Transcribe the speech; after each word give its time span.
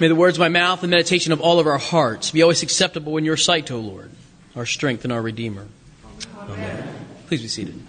May 0.00 0.08
the 0.08 0.16
words 0.16 0.38
of 0.38 0.40
my 0.40 0.48
mouth 0.48 0.82
and 0.82 0.90
meditation 0.90 1.32
of 1.32 1.40
all 1.40 1.60
of 1.60 1.68
our 1.68 1.78
hearts 1.78 2.32
be 2.32 2.42
always 2.42 2.64
acceptable 2.64 3.16
in 3.16 3.24
your 3.24 3.36
sight, 3.36 3.70
O 3.70 3.78
Lord, 3.78 4.10
our 4.56 4.66
strength 4.66 5.04
and 5.04 5.12
our 5.12 5.22
Redeemer. 5.22 5.68
Amen. 6.36 6.88
Please 7.28 7.42
be 7.42 7.48
seated. 7.48 7.80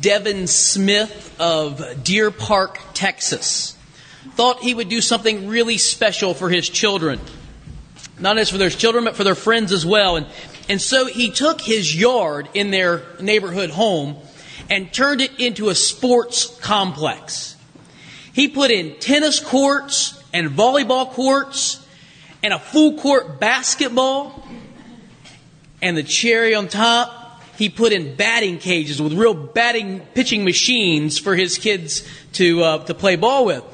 Devin 0.00 0.46
Smith 0.46 1.34
of 1.40 2.04
Deer 2.04 2.30
Park, 2.30 2.78
Texas, 2.94 3.76
thought 4.36 4.60
he 4.60 4.74
would 4.74 4.88
do 4.88 5.00
something 5.00 5.48
really 5.48 5.76
special 5.76 6.34
for 6.34 6.48
his 6.48 6.68
children. 6.68 7.18
Not 8.20 8.36
just 8.36 8.52
for 8.52 8.58
their 8.58 8.70
children, 8.70 9.04
but 9.04 9.16
for 9.16 9.24
their 9.24 9.34
friends 9.34 9.72
as 9.72 9.84
well. 9.84 10.14
And, 10.14 10.26
and 10.68 10.80
so 10.80 11.06
he 11.06 11.30
took 11.32 11.60
his 11.60 11.96
yard 11.96 12.48
in 12.54 12.70
their 12.70 13.02
neighborhood 13.20 13.70
home 13.70 14.18
and 14.70 14.92
turned 14.92 15.20
it 15.20 15.40
into 15.40 15.68
a 15.68 15.74
sports 15.74 16.46
complex. 16.60 17.56
He 18.38 18.46
put 18.46 18.70
in 18.70 18.94
tennis 19.00 19.40
courts 19.40 20.22
and 20.32 20.50
volleyball 20.50 21.10
courts 21.10 21.84
and 22.40 22.54
a 22.54 22.60
full 22.60 22.96
court 22.96 23.40
basketball. 23.40 24.46
And 25.82 25.96
the 25.96 26.04
cherry 26.04 26.54
on 26.54 26.68
top, 26.68 27.42
he 27.56 27.68
put 27.68 27.92
in 27.92 28.14
batting 28.14 28.58
cages 28.58 29.02
with 29.02 29.12
real 29.14 29.34
batting 29.34 30.02
pitching 30.14 30.44
machines 30.44 31.18
for 31.18 31.34
his 31.34 31.58
kids 31.58 32.08
to 32.34 32.62
uh, 32.62 32.84
to 32.84 32.94
play 32.94 33.16
ball 33.16 33.44
with, 33.44 33.64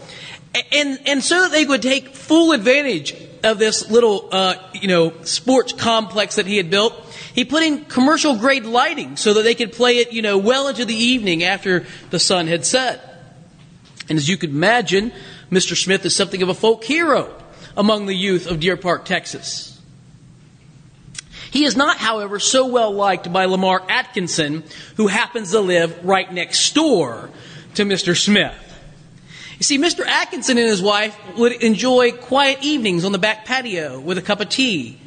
and 0.72 0.98
and 1.04 1.22
so 1.22 1.42
that 1.42 1.50
they 1.50 1.66
could 1.66 1.82
take 1.82 2.14
full 2.14 2.52
advantage 2.52 3.14
of 3.42 3.58
this 3.58 3.90
little 3.90 4.30
uh, 4.32 4.54
you 4.72 4.88
know 4.88 5.12
sports 5.24 5.74
complex 5.74 6.36
that 6.36 6.46
he 6.46 6.56
had 6.56 6.70
built. 6.70 6.94
He 7.34 7.44
put 7.44 7.62
in 7.62 7.84
commercial 7.84 8.36
grade 8.36 8.64
lighting 8.64 9.18
so 9.18 9.34
that 9.34 9.42
they 9.42 9.54
could 9.54 9.72
play 9.72 9.98
it 9.98 10.14
you 10.14 10.22
know 10.22 10.38
well 10.38 10.68
into 10.68 10.86
the 10.86 10.96
evening 10.96 11.44
after 11.44 11.84
the 12.08 12.18
sun 12.18 12.46
had 12.46 12.64
set. 12.64 13.10
And 14.08 14.18
as 14.18 14.28
you 14.28 14.36
could 14.36 14.50
imagine, 14.50 15.12
Mr. 15.50 15.76
Smith 15.76 16.04
is 16.04 16.14
something 16.14 16.42
of 16.42 16.48
a 16.48 16.54
folk 16.54 16.84
hero 16.84 17.34
among 17.76 18.06
the 18.06 18.14
youth 18.14 18.46
of 18.46 18.60
Deer 18.60 18.76
Park, 18.76 19.04
Texas. 19.04 19.80
He 21.50 21.64
is 21.64 21.76
not, 21.76 21.98
however, 21.98 22.40
so 22.40 22.66
well 22.66 22.90
liked 22.90 23.32
by 23.32 23.44
Lamar 23.44 23.82
Atkinson, 23.88 24.64
who 24.96 25.06
happens 25.06 25.52
to 25.52 25.60
live 25.60 26.04
right 26.04 26.30
next 26.32 26.74
door 26.74 27.30
to 27.76 27.84
Mr. 27.84 28.16
Smith. 28.16 28.54
You 29.58 29.62
see, 29.62 29.78
Mr. 29.78 30.04
Atkinson 30.04 30.58
and 30.58 30.66
his 30.66 30.82
wife 30.82 31.16
would 31.36 31.52
enjoy 31.52 32.10
quiet 32.10 32.58
evenings 32.62 33.04
on 33.04 33.12
the 33.12 33.18
back 33.18 33.44
patio 33.44 34.00
with 34.00 34.18
a 34.18 34.22
cup 34.22 34.40
of 34.40 34.48
tea. 34.48 34.98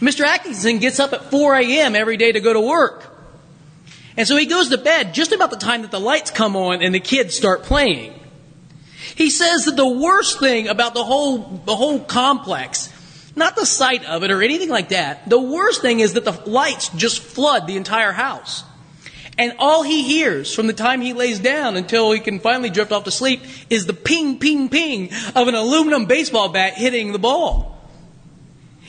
Mr. 0.00 0.20
Atkinson 0.20 0.80
gets 0.80 1.00
up 1.00 1.14
at 1.14 1.30
4 1.30 1.56
a.m. 1.56 1.96
every 1.96 2.18
day 2.18 2.30
to 2.30 2.40
go 2.40 2.52
to 2.52 2.60
work. 2.60 3.06
And 4.18 4.28
so 4.28 4.36
he 4.36 4.44
goes 4.44 4.68
to 4.68 4.76
bed 4.76 5.14
just 5.14 5.32
about 5.32 5.50
the 5.50 5.56
time 5.56 5.80
that 5.80 5.90
the 5.90 6.00
lights 6.00 6.30
come 6.30 6.56
on 6.56 6.82
and 6.82 6.94
the 6.94 7.00
kids 7.00 7.34
start 7.34 7.62
playing. 7.62 8.19
He 9.20 9.28
says 9.28 9.66
that 9.66 9.76
the 9.76 9.86
worst 9.86 10.40
thing 10.40 10.66
about 10.66 10.94
the 10.94 11.04
whole, 11.04 11.60
the 11.66 11.76
whole 11.76 12.00
complex 12.00 12.90
not 13.36 13.54
the 13.54 13.66
sight 13.66 14.02
of 14.06 14.22
it 14.22 14.30
or 14.30 14.42
anything 14.42 14.70
like 14.70 14.88
that. 14.88 15.28
The 15.28 15.38
worst 15.38 15.82
thing 15.82 16.00
is 16.00 16.14
that 16.14 16.24
the 16.24 16.32
lights 16.50 16.88
just 16.96 17.20
flood 17.20 17.66
the 17.66 17.76
entire 17.76 18.12
house. 18.12 18.64
And 19.36 19.54
all 19.58 19.82
he 19.82 20.04
hears 20.04 20.54
from 20.54 20.68
the 20.68 20.72
time 20.72 21.02
he 21.02 21.12
lays 21.12 21.38
down 21.38 21.76
until 21.76 22.12
he 22.12 22.20
can 22.20 22.40
finally 22.40 22.70
drift 22.70 22.92
off 22.92 23.04
to 23.04 23.10
sleep 23.10 23.42
is 23.68 23.84
the 23.84 23.92
ping, 23.92 24.38
ping, 24.38 24.70
ping 24.70 25.10
of 25.36 25.48
an 25.48 25.54
aluminum 25.54 26.06
baseball 26.06 26.48
bat 26.48 26.74
hitting 26.74 27.12
the 27.12 27.18
ball. 27.18 27.78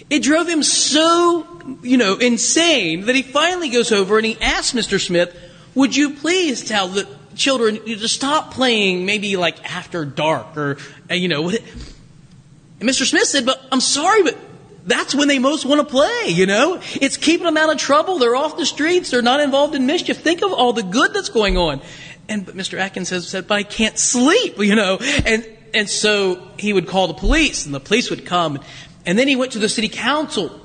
It 0.10 0.24
drove 0.24 0.48
him 0.48 0.64
so, 0.64 1.46
you 1.84 1.98
know, 1.98 2.16
insane 2.16 3.06
that 3.08 3.16
he 3.16 3.22
finally 3.22 3.68
goes 3.68 3.92
over 3.92 4.16
and 4.16 4.26
he 4.26 4.40
asks 4.40 4.72
Mr. 4.72 4.98
Smith, 4.98 5.36
would 5.76 5.94
you 5.94 6.12
please 6.12 6.64
tell 6.64 6.88
the 6.88 7.08
children 7.36 7.80
you 7.86 7.96
to 7.96 8.08
stop 8.08 8.52
playing 8.52 9.06
maybe 9.06 9.38
like 9.38 9.64
after 9.74 10.06
dark 10.06 10.58
or, 10.58 10.78
uh, 11.10 11.14
you 11.14 11.28
know, 11.28 11.50
and 12.80 12.90
Mr. 12.90 13.06
Smith 13.06 13.26
said, 13.26 13.46
but 13.46 13.62
I'm 13.72 13.82
sorry, 13.82 14.24
but 14.24 14.38
that's 14.86 15.14
when 15.14 15.28
they 15.28 15.40
most 15.40 15.66
want 15.66 15.80
to 15.80 15.86
play, 15.86 16.28
you 16.28 16.46
know? 16.46 16.82
It's 17.00 17.18
keeping 17.18 17.46
them 17.46 17.58
out 17.58 17.72
of 17.72 17.78
trouble. 17.78 18.18
They're 18.18 18.36
off 18.36 18.58
the 18.58 18.66
streets. 18.66 19.12
They're 19.12 19.22
not 19.22 19.40
involved 19.40 19.76
in 19.76 19.86
mischief. 19.86 20.18
Think 20.18 20.42
of 20.42 20.52
all 20.52 20.74
the 20.74 20.84
good 20.84 21.14
that's 21.14 21.30
going 21.30 21.58
on. 21.58 21.82
And 22.28 22.48
Mr. 22.48 22.80
Atkins 22.80 23.10
says, 23.10 23.28
said, 23.28 23.48
but 23.48 23.56
I 23.56 23.64
can't 23.64 23.98
sleep, 23.98 24.56
you 24.58 24.76
know? 24.76 24.98
And, 25.26 25.48
and 25.74 25.90
so 25.90 26.48
he 26.58 26.74
would 26.74 26.88
call 26.88 27.08
the 27.08 27.14
police 27.14 27.66
and 27.66 27.76
the 27.76 27.80
police 27.80 28.10
would 28.10 28.26
come. 28.26 28.60
And 29.06 29.18
then 29.18 29.28
he 29.28 29.36
went 29.36 29.54
to 29.54 29.60
the 29.60 29.70
city 29.70 29.90
council 29.90 30.60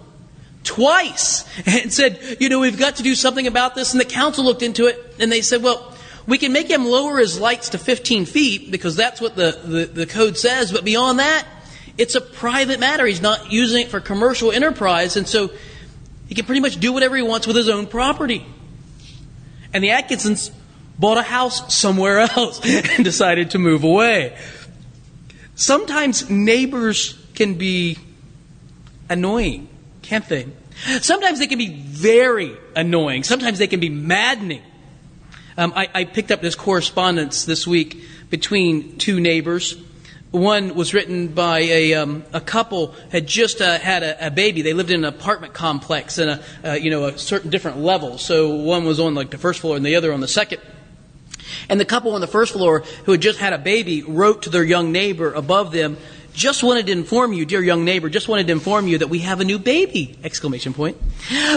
twice 0.63 1.45
and 1.67 1.93
said, 1.93 2.39
you 2.41 2.49
know, 2.49 2.61
we've 2.61 2.79
got 2.79 2.97
to 2.97 3.03
do 3.03 3.15
something 3.15 3.47
about 3.47 3.75
this. 3.75 3.93
And 3.93 4.01
the 4.01 4.07
council 4.07 4.45
looked 4.45 4.63
into 4.63 4.87
it 4.87 5.17
and 5.19 5.31
they 5.31 5.43
said, 5.43 5.63
well, 5.63 5.96
we 6.27 6.39
can 6.39 6.53
make 6.53 6.69
him 6.69 6.85
lower 6.85 7.19
his 7.19 7.39
lights 7.39 7.71
to 7.71 7.79
15 7.79 8.27
feet 8.27 8.71
because 8.71 8.97
that's 8.97 9.21
what 9.21 9.37
the, 9.37 9.61
the, 9.65 9.85
the 9.87 10.07
code 10.07 10.37
says. 10.37 10.73
But 10.73 10.85
beyond 10.85 11.21
that, 11.21 11.47
it's 11.97 12.15
a 12.15 12.21
private 12.21 12.81
matter. 12.81 13.07
He's 13.07 13.23
not 13.23 13.53
using 13.53 13.83
it 13.83 13.89
for 13.89 14.01
commercial 14.01 14.53
enterprise, 14.53 15.17
and 15.17 15.27
so 15.27 15.51
he 16.29 16.35
can 16.35 16.45
pretty 16.45 16.61
much 16.61 16.79
do 16.79 16.93
whatever 16.93 17.17
he 17.17 17.23
wants 17.23 17.47
with 17.47 17.57
his 17.57 17.69
own 17.69 17.87
property. 17.87 18.45
And 19.73 19.83
the 19.83 19.91
Atkinsons 19.91 20.51
bought 20.99 21.19
a 21.19 21.23
house 21.23 21.75
somewhere 21.75 22.19
else 22.37 22.61
and 22.65 23.05
decided 23.05 23.53
to 23.53 23.59
move 23.59 23.85
away. 23.85 24.37
Sometimes 25.55 26.29
neighbors 26.29 27.19
can 27.35 27.55
be 27.55 27.99
annoying, 29.09 29.69
can't 30.03 30.29
they? 30.29 30.49
Sometimes 31.01 31.39
they 31.39 31.47
can 31.47 31.59
be 31.59 31.73
very 31.73 32.57
annoying. 32.75 33.23
Sometimes 33.23 33.59
they 33.59 33.67
can 33.67 33.81
be 33.81 33.89
maddening. 33.89 34.63
Um, 35.59 35.73
I, 35.75 35.89
I 35.95 36.05
picked 36.05 36.31
up 36.31 36.43
this 36.43 36.55
correspondence 36.55 37.47
this 37.47 37.67
week 37.67 38.03
between 38.29 38.99
two 38.99 39.21
neighbors. 39.21 39.77
One 40.31 40.75
was 40.75 40.93
written 40.93 41.29
by 41.29 41.61
a, 41.61 41.95
um, 41.95 42.25
a 42.35 42.43
couple 42.43 42.95
had 43.11 43.27
just 43.27 43.63
uh, 43.63 43.79
had 43.79 44.03
a, 44.03 44.27
a, 44.27 44.31
baby. 44.31 44.61
They 44.61 44.75
lived 44.75 44.91
in 44.91 45.05
an 45.05 45.15
apartment 45.15 45.55
complex 45.55 46.19
in 46.19 46.29
a 46.29 46.43
uh, 46.63 46.73
you 46.73 46.91
know 46.91 47.07
a 47.07 47.17
certain 47.17 47.49
different 47.49 47.79
level. 47.79 48.19
So 48.19 48.55
one 48.55 48.85
was 48.85 49.01
on 49.01 49.15
like 49.15 49.31
the 49.31 49.39
first 49.39 49.61
floor 49.61 49.77
and 49.77 49.87
the 49.87 49.97
other 49.97 50.13
on 50.13 50.21
the 50.21 50.29
second. 50.29 50.61
And 51.71 51.81
the 51.81 51.87
couple 51.87 52.13
on 52.15 52.21
the 52.21 52.27
first 52.27 52.53
floor 52.53 52.81
who 53.05 53.13
had 53.13 53.23
just 53.23 53.39
had 53.39 53.55
a 53.55 53.59
baby 53.59 54.03
wrote 54.03 54.43
to 54.43 54.51
their 54.51 54.65
young 54.65 54.93
neighbor 54.93 55.33
above 55.33 55.73
them, 55.73 55.97
just 56.35 56.63
wanted 56.63 56.87
to 56.87 56.93
inform 56.93 57.33
you, 57.33 57.47
dear 57.47 57.63
young 57.63 57.85
neighbor, 57.85 58.11
just 58.11 58.29
wanted 58.29 58.49
to 58.49 58.53
inform 58.53 58.89
you 58.89 58.99
that 58.99 59.09
we 59.09 59.21
have 59.21 59.41
a 59.41 59.45
new 59.45 59.59
baby! 59.59 60.19
Exclamation 60.23 60.75
point. 60.75 60.99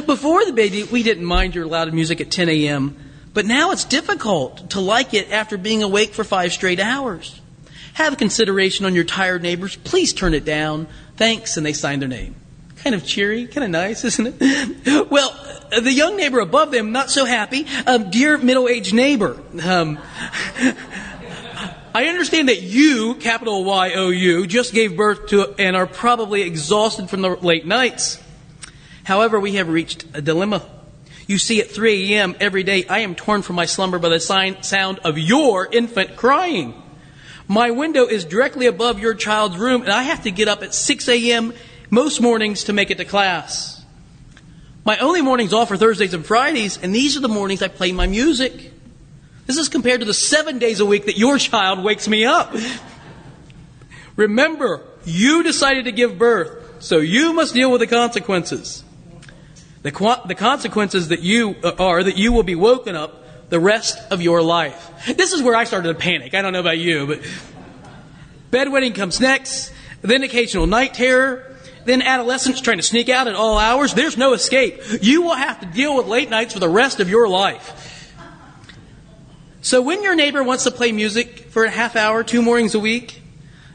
Before 0.05 0.45
the 0.45 0.53
baby, 0.53 0.83
we 0.83 1.03
didn't 1.03 1.25
mind 1.25 1.53
your 1.53 1.65
loud 1.65 1.93
music 1.93 2.21
at 2.21 2.31
10 2.31 2.47
a.m., 2.47 2.95
but 3.33 3.45
now 3.45 3.71
it's 3.71 3.85
difficult 3.85 4.71
to 4.71 4.79
like 4.79 5.13
it 5.13 5.31
after 5.31 5.57
being 5.57 5.83
awake 5.83 6.13
for 6.13 6.23
five 6.23 6.51
straight 6.51 6.79
hours. 6.79 7.39
Have 7.93 8.17
consideration 8.17 8.85
on 8.85 8.95
your 8.95 9.03
tired 9.03 9.43
neighbors. 9.43 9.75
Please 9.75 10.13
turn 10.13 10.33
it 10.33 10.45
down. 10.45 10.87
Thanks. 11.17 11.57
And 11.57 11.65
they 11.65 11.73
signed 11.73 12.01
their 12.01 12.09
name. 12.09 12.35
Kind 12.77 12.95
of 12.95 13.05
cheery, 13.05 13.45
kind 13.45 13.65
of 13.65 13.71
nice, 13.71 14.03
isn't 14.05 14.35
it? 14.39 15.11
Well, 15.11 15.31
the 15.69 15.91
young 15.91 16.15
neighbor 16.15 16.39
above 16.39 16.71
them, 16.71 16.91
not 16.91 17.11
so 17.11 17.25
happy. 17.25 17.65
Um, 17.85 18.09
dear 18.09 18.37
middle 18.37 18.69
aged 18.69 18.93
neighbor, 18.93 19.37
um, 19.63 19.99
I 21.93 22.05
understand 22.05 22.47
that 22.47 22.61
you, 22.61 23.15
capital 23.15 23.65
Y 23.65 23.93
O 23.95 24.09
U, 24.09 24.47
just 24.47 24.73
gave 24.73 24.95
birth 24.95 25.27
to 25.27 25.53
and 25.59 25.75
are 25.75 25.87
probably 25.87 26.43
exhausted 26.43 27.09
from 27.09 27.21
the 27.21 27.35
late 27.35 27.65
nights. 27.65 28.21
However, 29.03 29.39
we 29.39 29.53
have 29.53 29.67
reached 29.67 30.05
a 30.13 30.21
dilemma. 30.21 30.63
You 31.29 31.37
see, 31.37 31.61
at 31.61 31.69
3 31.69 32.15
a.m. 32.15 32.35
every 32.39 32.63
day, 32.63 32.87
I 32.87 33.01
am 33.01 33.13
torn 33.13 33.43
from 33.43 33.55
my 33.55 33.67
slumber 33.67 33.99
by 33.99 34.09
the 34.09 34.19
sound 34.19 34.99
of 35.03 35.19
your 35.19 35.71
infant 35.71 36.15
crying. 36.15 36.73
My 37.47 37.69
window 37.69 38.07
is 38.07 38.25
directly 38.25 38.65
above 38.65 38.97
your 38.97 39.13
child's 39.13 39.55
room, 39.55 39.83
and 39.83 39.91
I 39.91 40.01
have 40.01 40.23
to 40.23 40.31
get 40.31 40.47
up 40.47 40.63
at 40.63 40.73
6 40.73 41.07
a.m. 41.07 41.53
most 41.91 42.19
mornings 42.19 42.63
to 42.63 42.73
make 42.73 42.89
it 42.89 42.97
to 42.97 43.05
class. 43.05 43.85
My 44.83 44.97
only 44.97 45.21
mornings 45.21 45.53
off 45.53 45.69
are 45.69 45.77
Thursdays 45.77 46.15
and 46.15 46.25
Fridays, 46.25 46.79
and 46.81 46.95
these 46.95 47.15
are 47.15 47.21
the 47.21 47.27
mornings 47.27 47.61
I 47.61 47.67
play 47.67 47.91
my 47.91 48.07
music. 48.07 48.73
This 49.45 49.57
is 49.59 49.69
compared 49.69 49.99
to 49.99 50.07
the 50.07 50.15
seven 50.15 50.57
days 50.57 50.79
a 50.79 50.85
week 50.85 51.05
that 51.05 51.19
your 51.19 51.37
child 51.37 51.83
wakes 51.83 52.07
me 52.07 52.25
up. 52.25 52.55
Remember, 54.15 54.81
you 55.05 55.43
decided 55.43 55.85
to 55.85 55.91
give 55.91 56.17
birth, 56.17 56.83
so 56.83 56.97
you 56.97 57.33
must 57.33 57.53
deal 57.53 57.71
with 57.71 57.81
the 57.81 57.87
consequences. 57.87 58.83
The, 59.81 60.21
the 60.27 60.35
consequences 60.35 61.07
that 61.07 61.21
you 61.21 61.55
uh, 61.63 61.71
are 61.79 62.03
that 62.03 62.17
you 62.17 62.33
will 62.33 62.43
be 62.43 62.55
woken 62.55 62.95
up 62.95 63.49
the 63.49 63.59
rest 63.59 63.97
of 64.11 64.21
your 64.21 64.41
life. 64.41 64.91
This 65.17 65.33
is 65.33 65.41
where 65.41 65.55
I 65.55 65.63
started 65.63 65.87
to 65.87 65.95
panic. 65.95 66.33
I 66.33 66.41
don't 66.41 66.53
know 66.53 66.59
about 66.59 66.77
you, 66.77 67.07
but 67.07 67.21
bedwetting 68.51 68.93
comes 68.93 69.19
next, 69.19 69.71
then 70.01 70.23
occasional 70.23 70.67
night 70.67 70.93
terror, 70.93 71.55
then 71.85 72.01
adolescence 72.01 72.61
trying 72.61 72.77
to 72.77 72.83
sneak 72.83 73.09
out 73.09 73.27
at 73.27 73.35
all 73.35 73.57
hours. 73.57 73.93
There's 73.93 74.17
no 74.17 74.33
escape. 74.33 74.81
You 75.01 75.21
will 75.21 75.35
have 75.35 75.61
to 75.61 75.65
deal 75.65 75.95
with 75.95 76.07
late 76.07 76.29
nights 76.29 76.53
for 76.53 76.59
the 76.59 76.69
rest 76.69 76.99
of 76.99 77.09
your 77.09 77.27
life. 77.27 78.13
So 79.61 79.81
when 79.81 80.03
your 80.03 80.15
neighbor 80.15 80.43
wants 80.43 80.65
to 80.65 80.71
play 80.71 80.91
music 80.91 81.47
for 81.49 81.63
a 81.63 81.69
half 81.69 81.95
hour, 81.95 82.23
two 82.23 82.41
mornings 82.41 82.75
a 82.75 82.79
week, 82.79 83.18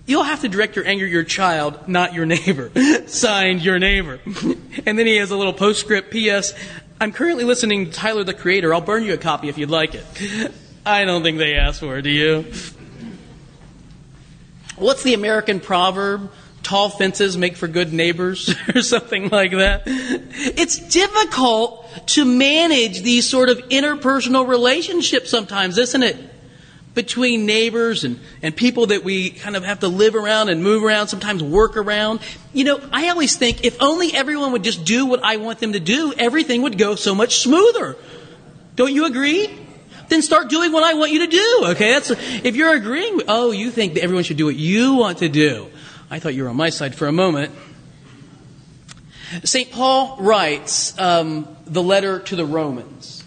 you'll 0.07 0.25
have 0.25 0.41
to 0.43 0.49
direct 0.49 0.77
your 0.77 0.87
anger 0.87 1.07
to 1.07 1.13
your 1.13 1.25
child, 1.25 1.89
not 1.89 2.15
your 2.15 2.27
neighbor. 2.27 2.71
Signed, 3.07 3.63
your 3.63 3.79
neighbor. 3.79 4.21
and 4.87 4.99
then 4.99 5.07
he 5.07 5.17
has 5.17 5.31
a 5.31 5.37
little 5.37 5.53
postscript, 5.53 6.11
P.S. 6.11 6.55
I'm 7.01 7.13
currently 7.13 7.45
listening 7.45 7.87
to 7.87 7.93
Tyler 7.93 8.25
the 8.25 8.35
Creator. 8.35 8.73
I'll 8.73 8.81
burn 8.81 9.05
you 9.05 9.15
a 9.15 9.19
copy 9.19 9.49
if 9.49 9.59
you'd 9.59 9.71
like 9.71 9.95
it. 9.95 10.05
I 10.87 11.05
don't 11.05 11.23
think 11.23 11.39
they 11.39 11.55
asked 11.55 11.81
for 11.81 11.99
it, 11.99 12.03
do 12.03 12.11
you? 12.11 12.45
what's 14.77 15.03
the 15.03 15.15
American 15.15 15.61
proverb? 15.61 16.31
Tall 16.63 16.89
fences 16.89 17.37
make 17.37 17.57
for 17.57 17.69
good 17.69 17.93
neighbors, 17.93 18.55
or 18.75 18.81
something 18.81 19.29
like 19.29 19.53
that. 19.53 19.83
It's 19.87 20.79
difficult 20.79 21.87
to 22.09 22.25
manage 22.25 23.03
these 23.03 23.29
sort 23.29 23.51
of 23.51 23.59
interpersonal 23.69 24.49
relationships 24.49 25.31
sometimes, 25.31 25.77
isn't 25.77 26.03
it? 26.03 26.17
Between 26.95 27.45
neighbors 27.45 28.05
and, 28.05 28.21
and 28.41 28.55
people 28.55 28.87
that 28.87 29.03
we 29.03 29.31
kind 29.31 29.57
of 29.57 29.65
have 29.65 29.81
to 29.81 29.89
live 29.89 30.15
around 30.15 30.49
and 30.49 30.63
move 30.63 30.85
around, 30.85 31.09
sometimes 31.09 31.43
work 31.43 31.77
around. 31.77 32.21
You 32.53 32.65
know, 32.65 32.81
I 32.93 33.09
always 33.09 33.37
think 33.37 33.65
if 33.65 33.77
only 33.83 34.15
everyone 34.15 34.53
would 34.53 34.63
just 34.63 34.85
do 34.85 35.05
what 35.07 35.25
I 35.25 35.39
want 35.39 35.59
them 35.59 35.73
to 35.73 35.81
do, 35.81 36.15
everything 36.17 36.63
would 36.63 36.79
go 36.79 36.95
so 36.95 37.15
much 37.15 37.39
smoother. 37.39 37.97
Don't 38.77 38.93
you 38.93 39.07
agree? 39.07 39.51
Then 40.09 40.23
start 40.23 40.49
doing 40.49 40.73
what 40.73 40.85
I 40.85 40.95
want 40.95 41.13
you 41.13 41.21
to 41.21 41.27
do. 41.27 41.61
Okay, 41.71 41.93
that's 41.95 42.11
if 42.11 42.57
you're 42.57 42.75
agreeing. 42.75 43.23
Oh, 43.27 43.51
you 43.51 43.71
think 43.71 43.95
that 43.95 44.03
everyone 44.03 44.25
should 44.25 44.37
do 44.37 44.47
what 44.47 44.57
you 44.57 44.95
want 44.95 45.19
to 45.19 45.29
do. 45.29 45.69
I 46.11 46.19
thought 46.19 46.35
you 46.35 46.45
were 46.45 46.51
on 46.51 46.57
my 46.57 46.71
side 46.71 46.95
for 46.95 47.09
a 47.09 47.13
moment. 47.13 47.53
St. 49.43 49.71
Paul 49.73 50.17
writes 50.21 50.97
um, 50.99 51.49
the 51.67 51.83
letter 51.83 52.21
to 52.21 52.37
the 52.37 52.45
Romans. 52.45 53.24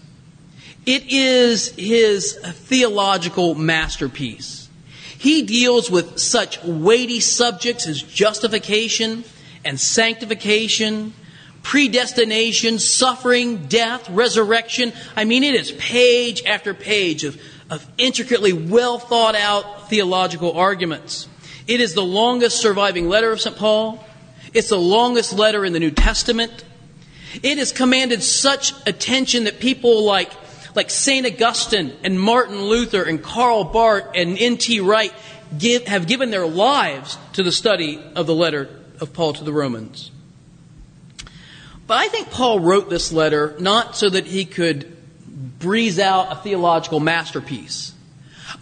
It 0.88 1.12
is 1.12 1.68
his 1.76 2.32
theological 2.32 3.54
masterpiece. 3.54 4.68
He 5.18 5.42
deals 5.42 5.90
with 5.90 6.18
such 6.18 6.62
weighty 6.64 7.20
subjects 7.20 7.86
as 7.86 8.02
justification 8.02 9.24
and 9.64 9.78
sanctification 9.78 11.12
predestination, 11.62 12.78
suffering, 12.78 13.66
death, 13.66 14.08
resurrection. 14.08 14.90
I 15.14 15.24
mean, 15.24 15.44
it 15.44 15.54
is 15.54 15.72
page 15.72 16.42
after 16.44 16.72
page 16.72 17.24
of, 17.24 17.38
of 17.68 17.86
intricately 17.98 18.54
well 18.54 18.98
thought 18.98 19.34
out 19.34 19.90
theological 19.90 20.52
arguments. 20.52 21.28
It 21.66 21.82
is 21.82 21.92
the 21.92 22.02
longest 22.02 22.58
surviving 22.58 23.10
letter 23.10 23.32
of 23.32 23.40
St. 23.42 23.54
Paul. 23.54 24.02
It's 24.54 24.70
the 24.70 24.78
longest 24.78 25.34
letter 25.34 25.64
in 25.66 25.74
the 25.74 25.80
New 25.80 25.90
Testament. 25.90 26.64
It 27.42 27.58
has 27.58 27.72
commanded 27.72 28.22
such 28.22 28.72
attention 28.86 29.44
that 29.44 29.60
people 29.60 30.04
like, 30.04 30.32
like 30.78 30.90
St. 30.90 31.26
Augustine 31.26 31.92
and 32.04 32.18
Martin 32.18 32.62
Luther 32.62 33.02
and 33.02 33.20
Karl 33.20 33.64
Barth 33.64 34.12
and 34.14 34.38
N.T. 34.38 34.78
Wright 34.78 35.12
give, 35.58 35.86
have 35.88 36.06
given 36.06 36.30
their 36.30 36.46
lives 36.46 37.18
to 37.32 37.42
the 37.42 37.50
study 37.50 38.00
of 38.14 38.28
the 38.28 38.34
letter 38.34 38.70
of 39.00 39.12
Paul 39.12 39.32
to 39.34 39.44
the 39.44 39.52
Romans. 39.52 40.12
But 41.88 41.98
I 41.98 42.06
think 42.06 42.30
Paul 42.30 42.60
wrote 42.60 42.88
this 42.88 43.12
letter 43.12 43.56
not 43.58 43.96
so 43.96 44.08
that 44.08 44.26
he 44.26 44.44
could 44.44 44.96
breeze 45.58 45.98
out 45.98 46.30
a 46.30 46.36
theological 46.36 47.00
masterpiece. 47.00 47.92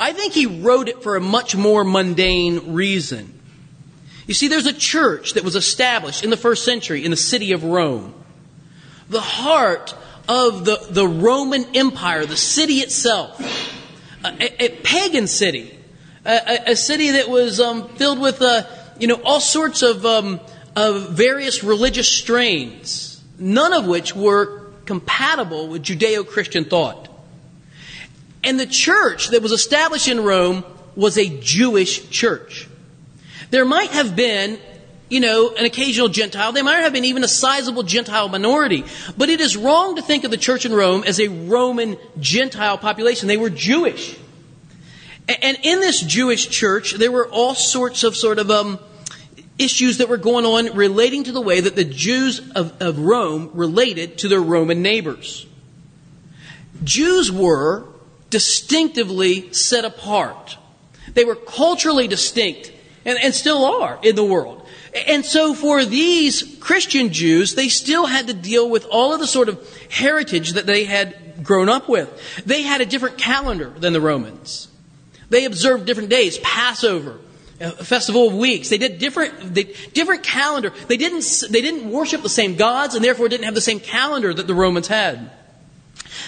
I 0.00 0.14
think 0.14 0.32
he 0.32 0.46
wrote 0.46 0.88
it 0.88 1.02
for 1.02 1.16
a 1.16 1.20
much 1.20 1.54
more 1.54 1.84
mundane 1.84 2.72
reason. 2.72 3.38
You 4.26 4.32
see, 4.32 4.48
there's 4.48 4.66
a 4.66 4.72
church 4.72 5.34
that 5.34 5.44
was 5.44 5.54
established 5.54 6.24
in 6.24 6.30
the 6.30 6.36
first 6.38 6.64
century 6.64 7.04
in 7.04 7.10
the 7.10 7.16
city 7.16 7.52
of 7.52 7.62
Rome. 7.62 8.14
The 9.10 9.20
heart 9.20 9.94
of 10.28 10.64
the, 10.64 10.86
the 10.90 11.06
Roman 11.06 11.64
Empire, 11.74 12.26
the 12.26 12.36
city 12.36 12.76
itself, 12.76 13.40
a, 14.24 14.64
a 14.64 14.68
pagan 14.82 15.26
city, 15.26 15.76
a, 16.24 16.70
a, 16.72 16.76
city 16.76 17.12
that 17.12 17.28
was 17.28 17.60
um, 17.60 17.88
filled 17.90 18.18
with, 18.18 18.42
uh, 18.42 18.64
you 18.98 19.06
know, 19.06 19.20
all 19.24 19.40
sorts 19.40 19.82
of, 19.82 20.04
um, 20.04 20.40
of 20.74 21.10
various 21.10 21.62
religious 21.62 22.08
strains 22.08 23.16
none 23.38 23.72
of 23.72 23.86
which 23.86 24.14
were 24.14 24.60
compatible 24.84 25.68
with 25.68 25.82
Judeo 25.82 26.26
Christian 26.26 26.64
thought. 26.64 27.08
And 28.44 28.58
the 28.58 28.66
church 28.66 29.28
that 29.28 29.42
was 29.42 29.52
established 29.52 30.08
in 30.08 30.22
Rome 30.22 30.64
was 30.94 31.18
a 31.18 31.28
Jewish 31.40 32.08
church. 32.10 32.68
There 33.50 33.64
might 33.64 33.90
have 33.90 34.16
been, 34.16 34.58
you 35.08 35.20
know, 35.20 35.54
an 35.54 35.64
occasional 35.64 36.08
Gentile. 36.08 36.52
They 36.52 36.62
might 36.62 36.78
have 36.78 36.92
been 36.92 37.04
even 37.04 37.22
a 37.24 37.28
sizable 37.28 37.82
Gentile 37.82 38.28
minority. 38.28 38.84
But 39.16 39.28
it 39.28 39.40
is 39.40 39.56
wrong 39.56 39.96
to 39.96 40.02
think 40.02 40.24
of 40.24 40.30
the 40.30 40.36
church 40.36 40.66
in 40.66 40.72
Rome 40.72 41.04
as 41.04 41.20
a 41.20 41.28
Roman 41.28 41.96
Gentile 42.18 42.78
population. 42.78 43.28
They 43.28 43.36
were 43.36 43.50
Jewish. 43.50 44.18
And 45.28 45.58
in 45.62 45.80
this 45.80 46.00
Jewish 46.00 46.48
church, 46.48 46.92
there 46.94 47.10
were 47.10 47.28
all 47.28 47.54
sorts 47.54 48.04
of 48.04 48.16
sort 48.16 48.38
of, 48.38 48.50
um, 48.50 48.78
issues 49.58 49.98
that 49.98 50.08
were 50.08 50.16
going 50.16 50.44
on 50.44 50.76
relating 50.76 51.24
to 51.24 51.32
the 51.32 51.40
way 51.40 51.60
that 51.60 51.76
the 51.76 51.84
Jews 51.84 52.40
of, 52.54 52.80
of 52.80 52.98
Rome 52.98 53.50
related 53.54 54.18
to 54.18 54.28
their 54.28 54.40
Roman 54.40 54.82
neighbors. 54.82 55.46
Jews 56.84 57.32
were 57.32 57.86
distinctively 58.30 59.52
set 59.52 59.84
apart. 59.84 60.58
They 61.14 61.24
were 61.24 61.36
culturally 61.36 62.06
distinct 62.06 62.72
and, 63.04 63.18
and 63.22 63.34
still 63.34 63.64
are 63.64 63.98
in 64.02 64.16
the 64.16 64.24
world. 64.24 64.65
And 64.96 65.24
so 65.24 65.54
for 65.54 65.84
these 65.84 66.56
Christian 66.60 67.12
Jews, 67.12 67.54
they 67.54 67.68
still 67.68 68.06
had 68.06 68.28
to 68.28 68.34
deal 68.34 68.68
with 68.68 68.86
all 68.90 69.12
of 69.12 69.20
the 69.20 69.26
sort 69.26 69.48
of 69.48 69.60
heritage 69.90 70.52
that 70.52 70.66
they 70.66 70.84
had 70.84 71.44
grown 71.44 71.68
up 71.68 71.88
with. 71.88 72.08
They 72.46 72.62
had 72.62 72.80
a 72.80 72.86
different 72.86 73.18
calendar 73.18 73.70
than 73.70 73.92
the 73.92 74.00
Romans. 74.00 74.68
They 75.28 75.44
observed 75.44 75.86
different 75.86 76.08
days, 76.08 76.38
Passover, 76.38 77.18
festival 77.82 78.28
of 78.28 78.34
weeks. 78.34 78.68
They 78.68 78.78
did 78.78 78.98
different, 78.98 79.54
they, 79.54 79.74
different 79.92 80.22
calendar. 80.22 80.72
They 80.88 80.96
didn't, 80.96 81.24
they 81.50 81.62
didn't 81.62 81.90
worship 81.90 82.22
the 82.22 82.28
same 82.28 82.56
gods 82.56 82.94
and 82.94 83.04
therefore 83.04 83.28
didn't 83.28 83.44
have 83.44 83.54
the 83.54 83.60
same 83.60 83.80
calendar 83.80 84.32
that 84.32 84.46
the 84.46 84.54
Romans 84.54 84.88
had. 84.88 85.30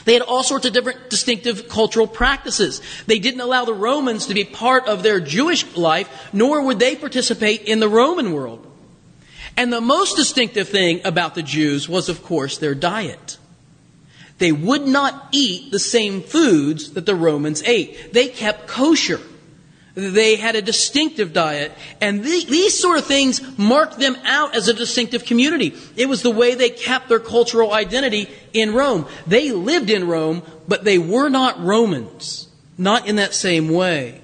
They 0.05 0.12
had 0.12 0.23
all 0.23 0.43
sorts 0.43 0.67
of 0.67 0.73
different 0.73 1.11
distinctive 1.11 1.69
cultural 1.69 2.06
practices. 2.06 2.81
They 3.06 3.19
didn't 3.19 3.40
allow 3.40 3.64
the 3.64 3.75
Romans 3.75 4.26
to 4.26 4.35
be 4.35 4.44
part 4.44 4.87
of 4.87 5.02
their 5.02 5.20
Jewish 5.20 5.76
life, 5.76 6.29
nor 6.32 6.64
would 6.64 6.79
they 6.79 6.96
participate 6.96 7.62
in 7.62 7.81
the 7.81 7.88
Roman 7.88 8.32
world. 8.32 8.64
And 9.56 9.73
the 9.73 9.81
most 9.81 10.17
distinctive 10.17 10.69
thing 10.69 11.00
about 11.05 11.35
the 11.35 11.43
Jews 11.43 11.88
was, 11.88 12.08
of 12.08 12.23
course, 12.23 12.58
their 12.58 12.75
diet. 12.75 13.38
They 14.38 14.52
would 14.52 14.87
not 14.87 15.29
eat 15.32 15.73
the 15.73 15.81
same 15.81 16.23
foods 16.23 16.93
that 16.93 17.06
the 17.06 17.17
Romans 17.17 17.62
ate. 17.64 18.12
They 18.12 18.29
kept 18.29 18.69
kosher. 18.69 19.20
They 19.94 20.37
had 20.37 20.55
a 20.55 20.62
distinctive 20.62 21.32
diet, 21.32 21.73
and 22.00 22.23
the, 22.23 22.44
these 22.44 22.79
sort 22.79 22.99
of 22.99 23.05
things 23.05 23.40
marked 23.58 23.99
them 23.99 24.17
out 24.25 24.55
as 24.55 24.69
a 24.69 24.75
distinctive 24.75 25.25
community. 25.25 25.75
It 25.96 26.08
was 26.08 26.23
the 26.23 26.31
way 26.31 26.55
they 26.55 26.70
kept 26.70 27.08
their 27.08 27.19
cultural 27.19 27.73
identity 27.73 28.29
in 28.52 28.75
Rome. 28.75 29.06
They 29.26 29.50
lived 29.50 29.90
in 29.90 30.06
Rome, 30.06 30.43
but 30.69 30.85
they 30.85 30.99
were 30.99 31.29
not 31.29 31.61
Romans. 31.61 32.49
Not 32.76 33.08
in 33.08 33.17
that 33.17 33.35
same 33.35 33.70
way. 33.70 34.20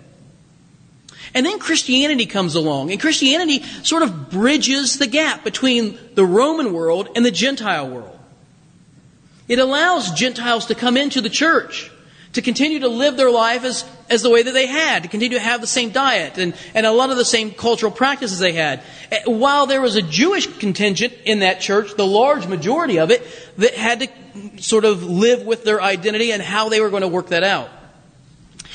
And 1.35 1.45
then 1.45 1.59
Christianity 1.59 2.27
comes 2.27 2.55
along, 2.55 2.93
and 2.93 3.01
Christianity 3.01 3.65
sort 3.83 4.05
of 4.05 4.31
bridges 4.31 4.99
the 4.99 5.09
gap 5.09 5.43
between 5.43 5.99
the 6.15 6.25
Roman 6.25 6.73
world 6.73 7.09
and 7.17 7.25
the 7.25 7.33
Gentile 7.33 7.89
world. 7.89 8.17
It 9.49 9.59
allows 9.59 10.13
Gentiles 10.13 10.67
to 10.67 10.77
come 10.77 10.97
into 10.97 11.21
the 11.21 11.29
church 11.29 11.91
to 12.35 12.43
continue 12.43 12.81
to 12.81 12.89
live 12.89 13.17
their 13.17 13.31
life 13.31 13.65
as, 13.65 13.85
as 14.11 14.23
the 14.23 14.31
way 14.31 14.43
that 14.43 14.53
they 14.53 14.67
had, 14.67 15.05
to 15.05 15.09
continue 15.09 15.39
to 15.39 15.45
have 15.45 15.61
the 15.61 15.67
same 15.67 15.91
diet 15.91 16.37
and, 16.37 16.55
and 16.75 16.85
a 16.85 16.93
lot 16.93 17.11
of 17.11 17.17
the 17.17 17.25
same 17.25 17.53
cultural 17.53 17.93
practices 17.93 18.39
they 18.39 18.53
had. 18.53 18.83
Eh, 19.11 19.23
while 19.27 19.67
there 19.67 19.81
was 19.81 19.97
a 19.97 20.03
Jewish 20.03 20.47
contingent 20.59 21.15
in 21.25 21.39
that 21.41 21.61
church, 21.61 21.95
the 21.97 22.07
large 22.07 22.47
majority 22.47 22.99
of 22.99 23.11
it, 23.11 23.23
that 23.59 23.75
had 23.75 24.01
to 24.01 24.63
sort 24.63 24.85
of 24.85 25.05
live 25.05 25.43
with 25.43 25.65
their 25.65 25.81
identity 25.81 26.33
and 26.33 26.43
how 26.43 26.69
they 26.69 26.81
were 26.81 26.91
going 26.91 27.03
to 27.03 27.09
work 27.09 27.29
that 27.29 27.45
out. 27.45 27.71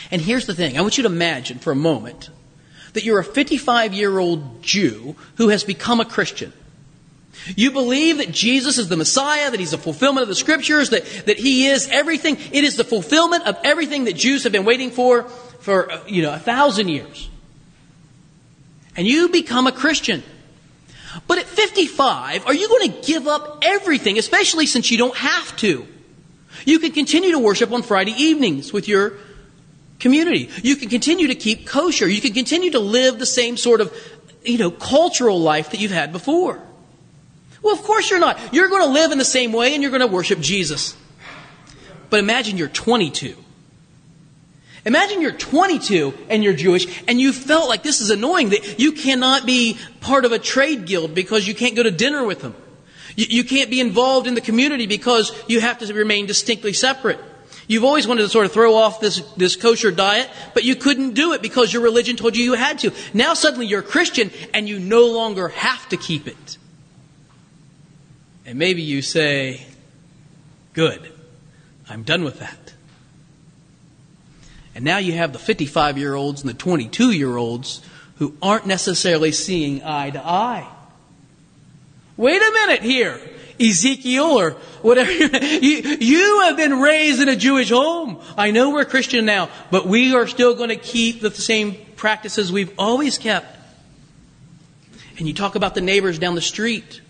And 0.10 0.22
here's 0.22 0.46
the 0.46 0.56
thing 0.56 0.78
I 0.78 0.82
want 0.82 0.98
you 0.98 1.04
to 1.04 1.10
imagine 1.10 1.60
for 1.60 1.72
a 1.72 1.76
moment 1.76 2.30
that 2.94 3.04
you're 3.04 3.20
a 3.20 3.24
55 3.24 3.94
year 3.94 4.18
old 4.18 4.64
Jew 4.64 5.16
who 5.36 5.50
has 5.50 5.64
become 5.64 6.00
a 6.00 6.06
Christian. 6.06 6.54
You 7.56 7.72
believe 7.72 8.18
that 8.18 8.32
Jesus 8.32 8.78
is 8.78 8.90
the 8.90 8.98
Messiah, 8.98 9.50
that 9.52 9.60
He's 9.60 9.72
the 9.72 9.78
fulfillment 9.78 10.24
of 10.24 10.28
the 10.28 10.36
Scriptures, 10.36 10.90
that, 10.90 11.06
that 11.26 11.38
He 11.38 11.68
is 11.68 11.88
everything. 11.90 12.38
It 12.52 12.64
is 12.64 12.76
the 12.76 12.84
fulfillment 12.84 13.48
of 13.48 13.58
everything 13.64 14.06
that 14.06 14.16
Jews 14.16 14.44
have 14.44 14.52
been 14.52 14.66
waiting 14.66 14.92
for 14.92 15.24
for, 15.60 15.92
uh, 15.92 16.00
you 16.08 16.22
know, 16.22 16.34
a 16.34 16.40
thousand 16.40 16.90
years. 16.90 17.30
And 18.96 19.08
you 19.08 19.30
become 19.30 19.68
a 19.68 19.72
Christian. 19.72 20.24
But 21.28 21.40
at 21.40 21.46
55, 21.46 22.46
are 22.46 22.54
you 22.54 22.68
going 22.68 22.92
to 22.92 23.02
give 23.02 23.28
up 23.28 23.60
everything, 23.64 24.18
especially 24.18 24.66
since 24.66 24.92
you 24.92 24.98
don't 24.98 25.16
have 25.16 25.56
to? 25.58 25.88
You 26.66 26.80
can 26.80 26.92
continue 26.92 27.32
to 27.32 27.40
worship 27.40 27.72
on 27.72 27.84
Friday 27.84 28.12
evenings 28.12 28.74
with 28.74 28.88
your 28.88 29.14
community. 30.00 30.50
You 30.64 30.76
can 30.76 30.90
continue 30.90 31.28
to 31.28 31.36
keep 31.36 31.66
kosher. 31.66 32.08
You 32.08 32.22
can 32.22 32.34
continue 32.34 32.72
to 32.72 32.80
live 32.80 33.20
the 33.20 33.26
same 33.26 33.58
sort 33.58 33.82
of, 33.82 33.94
you 34.44 34.58
know, 34.58 34.72
cultural 34.72 35.40
life 35.40 35.72
that 35.72 35.80
you've 35.80 35.92
had 35.92 36.12
before. 36.12 36.62
Well, 37.70 37.78
of 37.78 37.86
course 37.86 38.10
you're 38.10 38.20
not. 38.20 38.40
You're 38.52 38.68
going 38.68 38.82
to 38.82 38.90
live 38.90 39.12
in 39.12 39.20
the 39.20 39.24
same 39.24 39.54
way 39.54 39.76
and 39.76 39.84
you're 39.84 39.92
going 39.92 40.02
to 40.02 40.08
worship 40.08 40.40
Jesus. 40.40 40.98
But 42.10 42.20
imagine 42.20 42.58
you're 42.58 42.68
22. 42.68 43.36
Imagine 44.86 45.22
you're 45.22 45.34
22 45.34 46.16
and 46.30 46.44
you're 46.44 46.56
Jewish 46.56 47.04
and 47.08 47.22
you 47.22 47.32
felt 47.32 47.70
like 47.70 47.84
this 47.84 48.02
is 48.02 48.10
annoying 48.10 48.50
that 48.50 48.80
you 48.80 48.94
cannot 48.94 49.46
be 49.46 49.78
part 50.02 50.26
of 50.26 50.32
a 50.32 50.40
trade 50.40 50.88
guild 50.88 51.14
because 51.14 51.48
you 51.48 51.54
can't 51.54 51.76
go 51.76 51.84
to 51.84 51.92
dinner 51.92 52.26
with 52.26 52.42
them. 52.42 52.56
You, 53.16 53.28
you 53.30 53.44
can't 53.44 53.70
be 53.70 53.80
involved 53.80 54.26
in 54.26 54.34
the 54.34 54.42
community 54.42 54.88
because 54.88 55.32
you 55.48 55.62
have 55.62 55.78
to 55.78 55.94
remain 55.94 56.26
distinctly 56.26 56.74
separate. 56.74 57.20
You've 57.68 57.84
always 57.84 58.08
wanted 58.08 58.24
to 58.24 58.30
sort 58.30 58.48
of 58.48 58.52
throw 58.52 58.74
off 58.74 59.00
this, 59.00 59.22
this 59.38 59.56
kosher 59.56 59.92
diet, 59.92 60.28
but 60.56 60.64
you 60.64 60.76
couldn't 60.76 61.14
do 61.14 61.34
it 61.34 61.44
because 61.44 61.72
your 61.72 61.84
religion 61.84 62.16
told 62.16 62.36
you 62.36 62.44
you 62.44 62.54
had 62.54 62.80
to. 62.80 62.92
Now 63.14 63.36
suddenly 63.36 63.68
you're 63.68 63.82
a 63.82 63.84
Christian 63.84 64.32
and 64.56 64.68
you 64.68 64.80
no 64.80 65.06
longer 65.06 65.50
have 65.50 65.88
to 65.90 65.98
keep 65.98 66.26
it. 66.26 66.58
And 68.50 68.58
maybe 68.58 68.82
you 68.82 69.04
say, 69.04 69.62
Good, 70.74 71.14
I'm 71.88 72.02
done 72.02 72.24
with 72.24 72.40
that. 72.40 72.74
And 74.74 74.84
now 74.84 74.98
you 74.98 75.14
have 75.14 75.34
the 75.34 75.40
55 75.40 76.00
year 76.00 76.16
olds 76.16 76.42
and 76.42 76.50
the 76.50 76.56
22 76.56 77.12
year 77.12 77.38
olds 77.38 77.84
who 78.16 78.36
aren't 78.42 78.66
necessarily 78.66 79.32
seeing 79.32 79.84
eye 79.84 80.10
to 80.10 80.26
eye. 80.26 80.68
Wait 82.18 82.42
a 82.42 82.52
minute 82.52 82.82
here. 82.82 83.22
Ezekiel 83.60 84.40
or 84.40 84.52
whatever. 84.82 85.12
You, 85.62 85.98
you 86.00 86.42
have 86.46 86.58
been 86.58 86.80
raised 86.80 87.22
in 87.22 87.30
a 87.30 87.36
Jewish 87.36 87.70
home. 87.70 88.20
I 88.36 88.50
know 88.50 88.72
we're 88.72 88.86
Christian 88.86 89.26
now, 89.26 89.50
but 89.70 89.86
we 89.86 90.16
are 90.16 90.26
still 90.26 90.56
going 90.56 90.70
to 90.70 90.76
keep 90.76 91.22
the 91.22 91.30
same 91.30 91.76
practices 91.96 92.52
we've 92.52 92.74
always 92.80 93.20
kept. 93.20 93.60
And 95.20 95.28
you 95.28 95.36
talk 95.36 95.54
about 95.54 95.76
the 95.76 95.82
neighbors 95.82 96.18
down 96.18 96.34
the 96.34 96.42
street. 96.42 97.02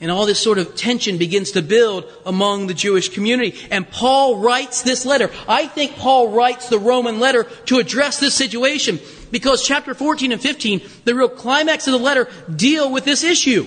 And 0.00 0.10
all 0.10 0.24
this 0.24 0.40
sort 0.40 0.56
of 0.56 0.76
tension 0.76 1.18
begins 1.18 1.52
to 1.52 1.62
build 1.62 2.10
among 2.24 2.66
the 2.66 2.74
Jewish 2.74 3.10
community. 3.10 3.58
And 3.70 3.88
Paul 3.90 4.38
writes 4.38 4.80
this 4.82 5.04
letter. 5.04 5.30
I 5.46 5.66
think 5.66 5.96
Paul 5.96 6.30
writes 6.30 6.70
the 6.70 6.78
Roman 6.78 7.20
letter 7.20 7.44
to 7.66 7.78
address 7.78 8.18
this 8.18 8.34
situation 8.34 8.98
because 9.30 9.66
chapter 9.66 9.92
14 9.92 10.32
and 10.32 10.40
15, 10.40 10.80
the 11.04 11.14
real 11.14 11.28
climax 11.28 11.86
of 11.86 11.92
the 11.92 11.98
letter, 11.98 12.28
deal 12.54 12.90
with 12.90 13.04
this 13.04 13.22
issue. 13.22 13.66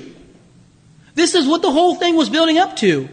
This 1.13 1.35
is 1.35 1.47
what 1.47 1.61
the 1.61 1.71
whole 1.71 1.95
thing 1.95 2.15
was 2.15 2.29
building 2.29 2.57
up 2.57 2.75
to. 2.77 3.07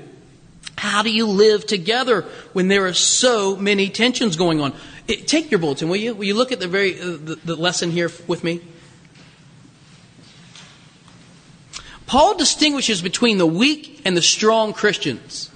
How 0.77 1.03
do 1.03 1.12
you 1.12 1.27
live 1.27 1.67
together 1.67 2.23
when 2.55 2.69
there 2.69 2.87
are 2.87 2.95
so 2.95 3.55
many 3.55 3.91
tensions 3.91 4.37
going 4.37 4.62
on? 4.62 4.73
It, 5.07 5.29
take 5.29 5.50
your 5.50 5.61
bulletin, 5.61 5.91
will 5.91 5.97
you? 5.97 6.15
Will 6.15 6.25
you 6.25 6.35
look 6.35 6.53
at 6.53 6.61
the 6.61 6.69
very 6.69 6.99
uh, 6.99 7.05
the, 7.05 7.39
the 7.45 7.57
lesson 7.57 7.91
here 7.91 8.11
with 8.27 8.43
me? 8.43 8.62
Paul 12.11 12.37
distinguishes 12.37 13.02
between 13.02 13.38
the 13.38 13.47
weak 13.47 14.02
and 14.05 14.17
the 14.17 14.21
strong 14.21 14.73
Christians. 14.73 15.49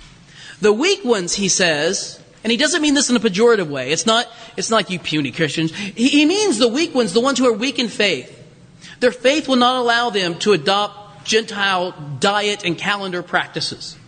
The 0.61 0.73
weak 0.73 1.04
ones, 1.04 1.34
he 1.34 1.49
says, 1.49 2.23
and 2.44 2.52
he 2.52 2.56
doesn't 2.56 2.80
mean 2.80 2.94
this 2.94 3.11
in 3.11 3.16
a 3.16 3.18
pejorative 3.18 3.66
way. 3.66 3.90
It's 3.90 4.06
not, 4.06 4.28
it's 4.56 4.70
not 4.70 4.76
like 4.76 4.90
you 4.90 5.00
puny 5.00 5.32
Christians. 5.32 5.75
He, 5.75 6.11
he 6.11 6.25
means 6.25 6.58
the 6.58 6.68
weak 6.68 6.94
ones, 6.94 7.12
the 7.12 7.20
ones 7.20 7.40
who 7.40 7.49
are 7.49 7.52
weak 7.52 7.80
in 7.80 7.88
faith. 7.88 8.30
Their 9.00 9.11
faith 9.11 9.49
will 9.49 9.56
not 9.56 9.80
allow 9.80 10.11
them 10.11 10.38
to 10.38 10.52
adopt 10.52 11.26
Gentile 11.26 11.90
diet 12.20 12.64
and 12.64 12.78
calendar 12.78 13.25
practices. 13.25 13.99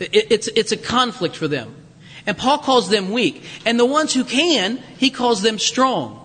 It, 0.00 0.32
it's, 0.32 0.48
it's 0.48 0.72
a 0.72 0.78
conflict 0.78 1.36
for 1.36 1.46
them. 1.46 1.74
And 2.26 2.38
Paul 2.38 2.56
calls 2.56 2.88
them 2.88 3.10
weak. 3.10 3.42
And 3.66 3.78
the 3.78 3.84
ones 3.84 4.14
who 4.14 4.24
can, 4.24 4.78
he 4.96 5.10
calls 5.10 5.42
them 5.42 5.58
strong. 5.58 6.23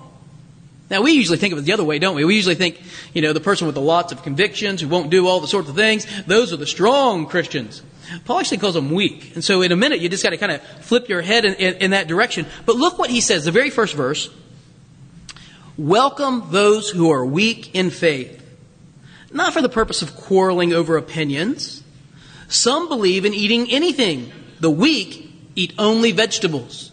Now, 0.89 1.01
we 1.01 1.11
usually 1.11 1.37
think 1.37 1.53
of 1.53 1.59
it 1.59 1.65
the 1.65 1.73
other 1.73 1.83
way, 1.83 1.99
don't 1.99 2.15
we? 2.15 2.25
We 2.25 2.35
usually 2.35 2.55
think, 2.55 2.81
you 3.13 3.21
know, 3.21 3.31
the 3.31 3.39
person 3.39 3.67
with 3.67 3.75
the 3.75 3.81
lots 3.81 4.11
of 4.11 4.23
convictions 4.23 4.81
who 4.81 4.87
won't 4.87 5.09
do 5.09 5.27
all 5.27 5.39
the 5.39 5.47
sorts 5.47 5.69
of 5.69 5.75
things, 5.75 6.07
those 6.25 6.51
are 6.51 6.57
the 6.57 6.65
strong 6.65 7.27
Christians. 7.27 7.83
Paul 8.25 8.39
actually 8.39 8.57
calls 8.57 8.73
them 8.73 8.89
weak. 8.89 9.35
And 9.35 9.43
so 9.43 9.61
in 9.61 9.71
a 9.71 9.75
minute, 9.75 9.99
you 9.99 10.09
just 10.09 10.23
got 10.23 10.31
to 10.31 10.37
kind 10.37 10.51
of 10.51 10.61
flip 10.81 11.09
your 11.09 11.21
head 11.21 11.45
in, 11.45 11.53
in, 11.55 11.75
in 11.75 11.91
that 11.91 12.07
direction. 12.07 12.47
But 12.65 12.75
look 12.75 12.97
what 12.97 13.11
he 13.11 13.21
says, 13.21 13.45
the 13.45 13.51
very 13.51 13.69
first 13.69 13.93
verse. 13.93 14.31
Welcome 15.77 16.47
those 16.49 16.89
who 16.89 17.11
are 17.11 17.23
weak 17.23 17.75
in 17.75 17.91
faith 17.91 18.39
not 19.31 19.53
for 19.53 19.61
the 19.61 19.69
purpose 19.69 20.01
of 20.01 20.15
quarreling 20.15 20.73
over 20.73 20.97
opinions. 20.97 21.83
Some 22.47 22.87
believe 22.87 23.25
in 23.25 23.33
eating 23.33 23.69
anything. 23.69 24.31
The 24.59 24.71
weak 24.71 25.31
eat 25.55 25.73
only 25.77 26.11
vegetables. 26.11 26.91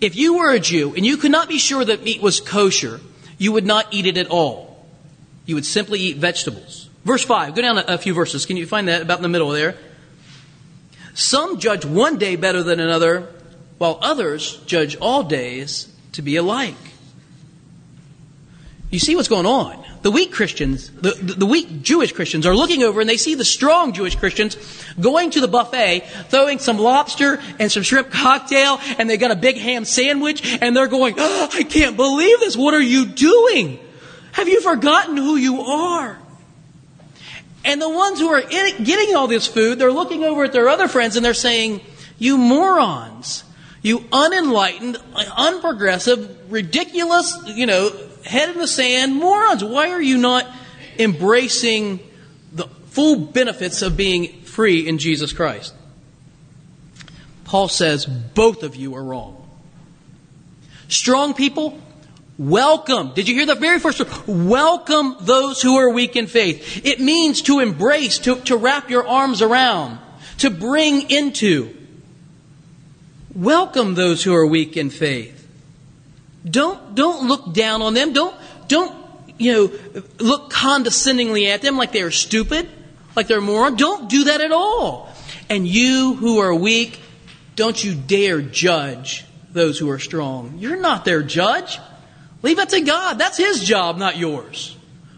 If 0.00 0.16
you 0.16 0.38
were 0.38 0.52
a 0.52 0.60
Jew 0.60 0.94
and 0.94 1.04
you 1.04 1.16
could 1.16 1.32
not 1.32 1.48
be 1.48 1.58
sure 1.58 1.84
that 1.84 2.04
meat 2.04 2.22
was 2.22 2.40
kosher, 2.40 3.00
you 3.42 3.50
would 3.50 3.66
not 3.66 3.88
eat 3.90 4.06
it 4.06 4.16
at 4.16 4.28
all. 4.28 4.86
You 5.46 5.56
would 5.56 5.66
simply 5.66 5.98
eat 5.98 6.18
vegetables. 6.18 6.88
Verse 7.04 7.24
5, 7.24 7.56
go 7.56 7.62
down 7.62 7.76
a, 7.76 7.98
few 7.98 8.14
verses. 8.14 8.46
Can 8.46 8.56
you 8.56 8.68
find 8.68 8.86
that 8.86 9.02
about 9.02 9.18
in 9.18 9.24
the 9.24 9.28
middle 9.28 9.48
there? 9.48 9.74
Some 11.14 11.58
judge 11.58 11.84
one 11.84 12.18
day 12.18 12.36
better 12.36 12.62
than 12.62 12.78
another, 12.78 13.26
while 13.78 13.98
others 14.00 14.58
judge 14.66 14.94
all 14.94 15.24
days 15.24 15.92
to 16.12 16.22
be 16.22 16.36
alike. 16.36 16.76
You 18.90 19.00
see 19.00 19.16
what's 19.16 19.26
going 19.26 19.46
on 19.46 19.84
the 20.02 20.10
weak 20.10 20.32
Christians, 20.32 20.90
the, 20.90 21.12
the 21.12 21.46
weak 21.46 21.82
Jewish 21.82 22.12
Christians 22.12 22.44
are 22.44 22.56
looking 22.56 22.82
over 22.82 23.00
and 23.00 23.08
they 23.08 23.16
see 23.16 23.34
the 23.36 23.44
strong 23.44 23.92
Jewish 23.92 24.16
Christians 24.16 24.56
going 25.00 25.30
to 25.30 25.40
the 25.40 25.48
buffet, 25.48 26.00
throwing 26.28 26.58
some 26.58 26.78
lobster 26.78 27.40
and 27.60 27.70
some 27.70 27.84
shrimp 27.84 28.10
cocktail, 28.10 28.80
and 28.98 29.08
they 29.08 29.16
got 29.16 29.30
a 29.30 29.36
big 29.36 29.56
ham 29.56 29.84
sandwich, 29.84 30.58
and 30.60 30.76
they're 30.76 30.88
going, 30.88 31.14
oh, 31.18 31.48
I 31.52 31.62
can't 31.62 31.96
believe 31.96 32.40
this. 32.40 32.56
What 32.56 32.74
are 32.74 32.82
you 32.82 33.06
doing? 33.06 33.78
Have 34.32 34.48
you 34.48 34.60
forgotten 34.60 35.16
who 35.16 35.36
you 35.36 35.62
are? 35.62 36.18
And 37.64 37.80
the 37.80 37.88
ones 37.88 38.18
who 38.18 38.28
are 38.28 38.42
getting 38.42 39.14
all 39.14 39.28
this 39.28 39.46
food, 39.46 39.78
they're 39.78 39.92
looking 39.92 40.24
over 40.24 40.44
at 40.44 40.52
their 40.52 40.68
other 40.68 40.88
friends 40.88 41.14
and 41.14 41.24
they're 41.24 41.32
saying, 41.32 41.80
You 42.18 42.36
morons, 42.36 43.44
you 43.82 44.04
unenlightened, 44.10 44.96
unprogressive, 45.14 46.36
ridiculous, 46.48 47.38
you 47.46 47.66
know, 47.66 47.92
head 48.24 48.50
in 48.50 48.58
the 48.58 48.66
sand 48.66 49.14
morons. 49.14 49.62
Why 49.64 49.90
are 49.90 50.02
you 50.02 50.18
not 50.18 50.46
embracing 50.98 52.00
the 52.52 52.66
full 52.90 53.16
benefits 53.16 53.82
of 53.82 53.96
being 53.96 54.42
free 54.42 54.86
in 54.86 54.98
Jesus 54.98 55.32
Christ? 55.32 55.74
Paul 57.44 57.68
says 57.68 58.06
both 58.06 58.62
of 58.62 58.76
you 58.76 58.94
are 58.94 59.04
wrong. 59.04 59.38
Strong 60.88 61.34
people, 61.34 61.78
welcome. 62.38 63.12
Did 63.14 63.28
you 63.28 63.34
hear 63.34 63.46
the 63.46 63.54
very 63.54 63.78
first 63.78 63.98
word? 63.98 64.48
Welcome 64.48 65.16
those 65.20 65.62
who 65.62 65.76
are 65.76 65.90
weak 65.90 66.16
in 66.16 66.26
faith. 66.26 66.84
It 66.84 67.00
means 67.00 67.42
to 67.42 67.60
embrace, 67.60 68.18
to, 68.20 68.36
to 68.42 68.56
wrap 68.56 68.90
your 68.90 69.06
arms 69.06 69.42
around, 69.42 69.98
to 70.38 70.50
bring 70.50 71.10
into. 71.10 71.76
Welcome 73.34 73.94
those 73.94 74.22
who 74.22 74.34
are 74.34 74.46
weak 74.46 74.76
in 74.76 74.90
faith. 74.90 75.41
Don't, 76.48 76.94
don't 76.94 77.28
look 77.28 77.52
down 77.52 77.82
on 77.82 77.94
them. 77.94 78.12
Don't, 78.12 78.34
don't, 78.68 78.94
you 79.38 79.52
know, 79.52 80.02
look 80.18 80.50
condescendingly 80.50 81.48
at 81.48 81.62
them 81.62 81.76
like 81.76 81.92
they're 81.92 82.10
stupid, 82.10 82.68
like 83.14 83.28
they're 83.28 83.40
moron. 83.40 83.76
Don't 83.76 84.08
do 84.08 84.24
that 84.24 84.40
at 84.40 84.52
all. 84.52 85.12
And 85.48 85.66
you 85.66 86.14
who 86.14 86.38
are 86.38 86.54
weak, 86.54 87.00
don't 87.54 87.82
you 87.82 87.94
dare 87.94 88.40
judge 88.40 89.24
those 89.52 89.78
who 89.78 89.90
are 89.90 89.98
strong. 89.98 90.56
You're 90.58 90.80
not 90.80 91.04
their 91.04 91.22
judge. 91.22 91.78
Leave 92.42 92.56
that 92.56 92.70
to 92.70 92.80
God. 92.80 93.18
That's 93.18 93.36
His 93.36 93.62
job, 93.62 93.98
not 93.98 94.16
yours. 94.16 94.76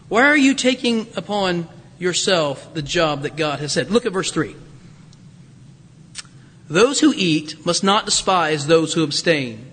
Why 0.09 0.23
are 0.23 0.37
you 0.37 0.53
taking 0.53 1.07
upon 1.15 1.67
yourself 1.97 2.73
the 2.73 2.81
job 2.81 3.23
that 3.23 3.35
God 3.35 3.59
has 3.59 3.71
said? 3.71 3.89
Look 3.89 4.05
at 4.05 4.11
verse 4.11 4.31
3. 4.31 4.55
Those 6.69 6.99
who 6.99 7.13
eat 7.15 7.65
must 7.65 7.83
not 7.83 8.05
despise 8.05 8.67
those 8.67 8.93
who 8.93 9.03
abstain 9.03 9.71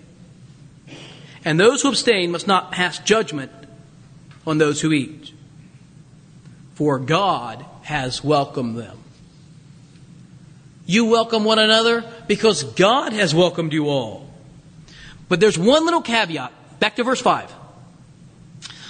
and 1.45 1.59
those 1.59 1.83
who 1.83 1.89
abstain 1.89 2.31
must 2.31 2.47
not 2.47 2.73
pass 2.73 2.99
judgment 2.99 3.51
on 4.47 4.59
those 4.59 4.81
who 4.81 4.93
eat, 4.93 5.33
for 6.75 6.99
God 6.99 7.65
has 7.83 8.23
welcomed 8.23 8.77
them. 8.77 8.99
You 10.87 11.07
welcome 11.07 11.45
one 11.45 11.59
another 11.59 12.05
because 12.27 12.65
God 12.65 13.13
has 13.13 13.35
welcomed 13.35 13.73
you 13.73 13.89
all. 13.89 14.29
But 15.29 15.41
there's 15.41 15.59
one 15.59 15.85
little 15.85 16.03
caveat. 16.03 16.53
Back 16.81 16.97
to 16.97 17.05
verse 17.05 17.21
5. 17.21 17.53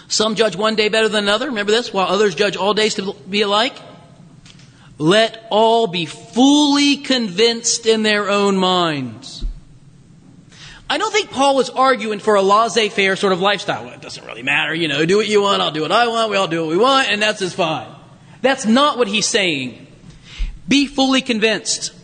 Some 0.09 0.35
judge 0.35 0.57
one 0.57 0.75
day 0.75 0.89
better 0.89 1.09
than 1.09 1.25
another. 1.25 1.47
Remember 1.47 1.73
this? 1.73 1.93
While 1.93 2.09
others 2.09 2.35
judge 2.35 2.57
all 2.57 2.75
days 2.75 2.95
to 2.97 3.15
be 3.29 3.43
alike. 3.43 3.77
Let 4.99 5.47
all 5.51 5.87
be 5.87 6.07
fully 6.07 6.99
convinced 6.99 7.87
in 7.87 8.03
their 8.03 8.29
own 8.29 8.57
minds. 8.57 9.45
I 10.93 10.99
don't 10.99 11.11
think 11.11 11.31
Paul 11.31 11.59
is 11.61 11.71
arguing 11.71 12.19
for 12.19 12.35
a 12.35 12.43
laissez 12.43 12.91
faire 12.91 13.17
sort 13.17 13.33
of 13.33 13.41
lifestyle. 13.41 13.87
Well, 13.87 13.95
it 13.95 14.03
doesn't 14.03 14.27
really 14.27 14.43
matter, 14.43 14.75
you 14.75 14.89
know, 14.89 15.07
do 15.07 15.17
what 15.17 15.27
you 15.27 15.41
want, 15.41 15.63
I'll 15.63 15.71
do 15.71 15.81
what 15.81 15.91
I 15.91 16.07
want, 16.07 16.31
we 16.31 16.37
all 16.37 16.49
do 16.49 16.61
what 16.61 16.69
we 16.69 16.77
want, 16.77 17.11
and 17.11 17.23
that's 17.23 17.39
just 17.39 17.57
fine. 17.57 17.89
That's 18.43 18.67
not 18.67 18.99
what 18.99 19.09
he's 19.09 19.25
saying. 19.25 19.87
Be 20.69 20.85
fully 20.85 21.23
convinced. 21.23 21.95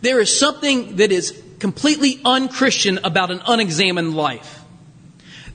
There 0.00 0.20
is 0.20 0.40
something 0.40 0.96
that 0.96 1.12
is 1.12 1.38
completely 1.58 2.18
unchristian 2.24 2.98
about 3.04 3.30
an 3.30 3.42
unexamined 3.46 4.16
life. 4.16 4.62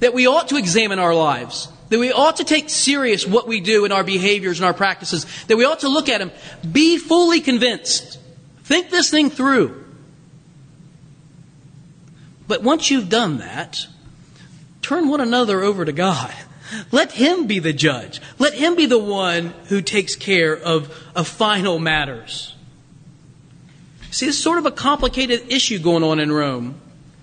That 0.02 0.14
we 0.14 0.28
ought 0.28 0.50
to 0.50 0.58
examine 0.58 1.00
our 1.00 1.16
lives. 1.16 1.70
That 1.90 1.98
we 1.98 2.12
ought 2.12 2.36
to 2.36 2.44
take 2.44 2.70
serious 2.70 3.26
what 3.26 3.48
we 3.48 3.62
do 3.62 3.84
in 3.84 3.92
our 3.92 4.04
behaviors 4.04 4.60
and 4.60 4.68
our 4.68 4.76
practices. 4.76 5.26
That 5.48 5.58
we 5.58 5.66
ought 5.66 5.80
to 5.80 5.90
look 5.90 6.08
at 6.08 6.20
them. 6.20 6.32
Be 6.72 7.00
fully 7.00 7.42
convinced. 7.42 8.20
Think 8.64 8.92
this 8.92 9.10
thing 9.10 9.32
through. 9.32 9.83
But 12.54 12.62
once 12.62 12.92
you've 12.92 13.10
done 13.10 13.40
that, 13.40 13.88
turn 14.84 15.08
one 15.08 15.20
another 15.20 15.64
over 15.64 15.86
to 15.86 15.92
God. 15.92 16.32
Let 16.92 17.12
Him 17.14 17.48
be 17.48 17.58
the 17.58 17.74
judge. 17.74 18.22
Let 18.38 18.54
Him 18.54 18.76
be 18.76 18.86
the 18.86 19.00
one 19.00 19.56
who 19.70 19.82
takes 19.82 20.16
care 20.16 20.56
of, 20.56 20.96
of 21.16 21.28
final 21.28 21.80
matters. 21.80 22.54
See, 24.12 24.28
is 24.28 24.40
sort 24.40 24.60
of 24.60 24.68
a 24.68 24.72
complicated 24.72 25.52
issue 25.52 25.80
going 25.80 26.04
on 26.04 26.20
in 26.20 26.32
Rome. 26.32 26.80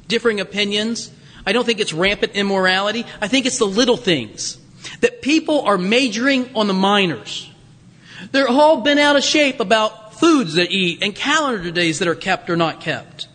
Differing 0.09 0.41
opinions. 0.41 1.13
I 1.47 1.53
don't 1.53 1.65
think 1.65 1.79
it's 1.79 1.93
rampant 1.93 2.33
immorality. 2.33 3.07
I 3.21 3.29
think 3.29 3.47
it's 3.47 3.59
the 3.59 3.67
little 3.67 3.97
things. 3.97 4.59
That 5.01 5.23
people 5.23 5.61
are 5.61 5.79
majoring 5.79 6.57
on 6.57 6.67
the 6.67 6.75
minors. 6.75 7.49
They're 8.33 8.49
all 8.49 8.81
bent 8.81 8.99
out 8.99 9.15
of 9.15 9.23
shape 9.23 9.61
about 9.61 10.19
foods 10.19 10.55
they 10.55 10.67
eat 10.67 11.05
and 11.05 11.15
calendar 11.15 11.71
days 11.71 12.01
that 12.01 12.09
are 12.09 12.17
kept 12.17 12.51
or 12.51 12.57
not 12.57 12.81
kept. 12.81 13.29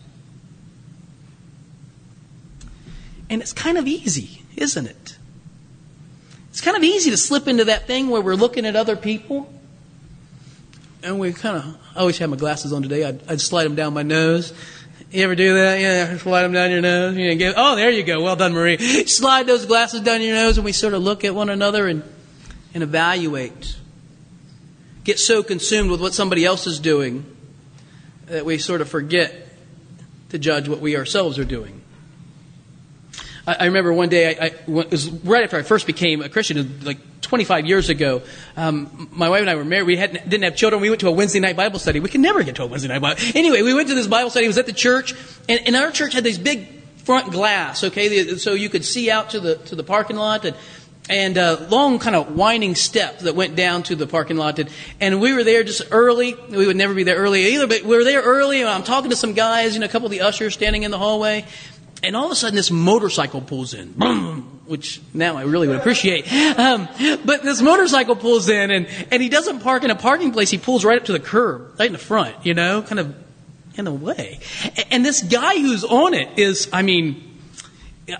And 3.28 3.42
it's 3.42 3.52
kind 3.52 3.78
of 3.78 3.86
easy, 3.86 4.42
isn't 4.56 4.86
it? 4.86 5.16
It's 6.50 6.60
kind 6.60 6.76
of 6.76 6.84
easy 6.84 7.10
to 7.10 7.16
slip 7.16 7.48
into 7.48 7.64
that 7.64 7.86
thing 7.86 8.08
where 8.08 8.22
we're 8.22 8.34
looking 8.34 8.64
at 8.66 8.76
other 8.76 8.96
people 8.96 9.52
and 11.06 11.20
we 11.20 11.32
kind 11.32 11.56
of, 11.56 11.76
I 11.94 12.00
always 12.00 12.18
have 12.18 12.30
my 12.30 12.36
glasses 12.36 12.72
on 12.72 12.82
today. 12.82 13.04
I'd, 13.04 13.20
I'd 13.30 13.40
slide 13.40 13.64
them 13.64 13.76
down 13.76 13.94
my 13.94 14.02
nose. 14.02 14.52
You 15.12 15.22
ever 15.22 15.36
do 15.36 15.54
that? 15.54 15.80
Yeah, 15.80 16.18
slide 16.18 16.42
them 16.42 16.52
down 16.52 16.72
your 16.72 16.80
nose. 16.80 17.16
You 17.16 17.52
oh, 17.56 17.76
there 17.76 17.90
you 17.90 18.02
go. 18.02 18.22
Well 18.22 18.34
done, 18.34 18.52
Marie. 18.52 18.76
Slide 19.06 19.46
those 19.46 19.66
glasses 19.66 20.00
down 20.00 20.20
your 20.20 20.34
nose, 20.34 20.58
and 20.58 20.64
we 20.64 20.72
sort 20.72 20.94
of 20.94 21.02
look 21.02 21.24
at 21.24 21.32
one 21.32 21.48
another 21.48 21.86
and, 21.86 22.02
and 22.74 22.82
evaluate. 22.82 23.76
Get 25.04 25.20
so 25.20 25.44
consumed 25.44 25.92
with 25.92 26.00
what 26.00 26.12
somebody 26.12 26.44
else 26.44 26.66
is 26.66 26.80
doing 26.80 27.24
that 28.26 28.44
we 28.44 28.58
sort 28.58 28.80
of 28.80 28.88
forget 28.88 29.32
to 30.30 30.38
judge 30.38 30.68
what 30.68 30.80
we 30.80 30.96
ourselves 30.96 31.38
are 31.38 31.44
doing. 31.44 31.82
I, 33.46 33.54
I 33.54 33.64
remember 33.66 33.92
one 33.92 34.08
day, 34.08 34.36
I, 34.36 34.44
I, 34.46 34.46
it 34.46 34.68
was 34.68 35.10
right 35.10 35.44
after 35.44 35.56
I 35.56 35.62
first 35.62 35.86
became 35.86 36.22
a 36.22 36.28
Christian, 36.28 36.80
like 36.84 36.98
25 37.22 37.66
years 37.66 37.88
ago, 37.88 38.22
um, 38.56 39.08
my 39.12 39.28
wife 39.28 39.40
and 39.40 39.50
I 39.50 39.54
were 39.54 39.64
married. 39.64 39.86
We 39.86 39.96
didn't 39.96 40.42
have 40.42 40.56
children. 40.56 40.80
We 40.80 40.90
went 40.90 41.00
to 41.00 41.08
a 41.08 41.12
Wednesday 41.12 41.40
night 41.40 41.56
Bible 41.56 41.78
study. 41.78 42.00
We 42.00 42.08
could 42.08 42.20
never 42.20 42.42
get 42.42 42.56
to 42.56 42.62
a 42.62 42.66
Wednesday 42.66 42.88
night 42.88 43.00
Bible. 43.00 43.20
Anyway, 43.34 43.62
we 43.62 43.74
went 43.74 43.88
to 43.88 43.94
this 43.94 44.06
Bible 44.06 44.30
study. 44.30 44.46
It 44.46 44.48
was 44.48 44.58
at 44.58 44.66
the 44.66 44.72
church, 44.72 45.14
and, 45.48 45.60
and 45.66 45.76
our 45.76 45.90
church 45.90 46.14
had 46.14 46.24
these 46.24 46.38
big 46.38 46.68
front 46.98 47.32
glass. 47.32 47.84
Okay, 47.84 48.36
so 48.36 48.54
you 48.54 48.68
could 48.68 48.84
see 48.84 49.10
out 49.10 49.30
to 49.30 49.40
the 49.40 49.56
to 49.56 49.74
the 49.74 49.84
parking 49.84 50.16
lot 50.16 50.44
and. 50.44 50.56
And 51.08 51.38
uh, 51.38 51.68
long, 51.70 52.00
kind 52.00 52.16
of 52.16 52.34
winding 52.34 52.74
steps 52.74 53.22
that 53.22 53.36
went 53.36 53.54
down 53.54 53.84
to 53.84 53.94
the 53.94 54.08
parking 54.08 54.36
lot. 54.36 54.58
And, 54.58 54.68
and 55.00 55.20
we 55.20 55.32
were 55.32 55.44
there 55.44 55.62
just 55.62 55.82
early. 55.92 56.34
We 56.34 56.66
would 56.66 56.74
never 56.74 56.94
be 56.94 57.04
there 57.04 57.14
early 57.14 57.54
either, 57.54 57.68
but 57.68 57.82
we 57.82 57.96
were 57.96 58.02
there 58.02 58.22
early. 58.22 58.60
And 58.60 58.68
I'm 58.68 58.82
talking 58.82 59.10
to 59.10 59.16
some 59.16 59.32
guys, 59.32 59.74
you 59.74 59.78
know, 59.78 59.86
a 59.86 59.88
couple 59.88 60.06
of 60.06 60.10
the 60.10 60.22
ushers 60.22 60.54
standing 60.54 60.82
in 60.82 60.90
the 60.90 60.98
hallway. 60.98 61.44
And 62.06 62.16
all 62.16 62.26
of 62.26 62.32
a 62.32 62.36
sudden, 62.36 62.56
this 62.56 62.70
motorcycle 62.70 63.40
pulls 63.40 63.74
in. 63.74 63.92
Boom! 63.92 64.56
which 64.66 65.00
now 65.14 65.36
I 65.36 65.42
really 65.42 65.68
would 65.68 65.76
appreciate. 65.76 66.26
Um, 66.32 66.88
but 67.24 67.42
this 67.42 67.60
motorcycle 67.60 68.16
pulls 68.16 68.48
in, 68.48 68.70
and, 68.70 68.88
and 69.10 69.22
he 69.22 69.28
doesn't 69.28 69.60
park 69.60 69.84
in 69.84 69.90
a 69.90 69.94
parking 69.94 70.32
place. 70.32 70.50
He 70.50 70.58
pulls 70.58 70.84
right 70.84 70.98
up 70.98 71.04
to 71.06 71.12
the 71.12 71.20
curb, 71.20 71.78
right 71.78 71.86
in 71.86 71.92
the 71.92 71.98
front, 71.98 72.44
you 72.44 72.54
know, 72.54 72.82
kind 72.82 72.98
of 72.98 73.14
in 73.76 73.84
the 73.84 73.92
way. 73.92 74.40
And 74.90 75.04
this 75.04 75.22
guy 75.22 75.58
who's 75.58 75.84
on 75.84 76.14
it 76.14 76.38
is, 76.38 76.68
I 76.72 76.82
mean, 76.82 77.35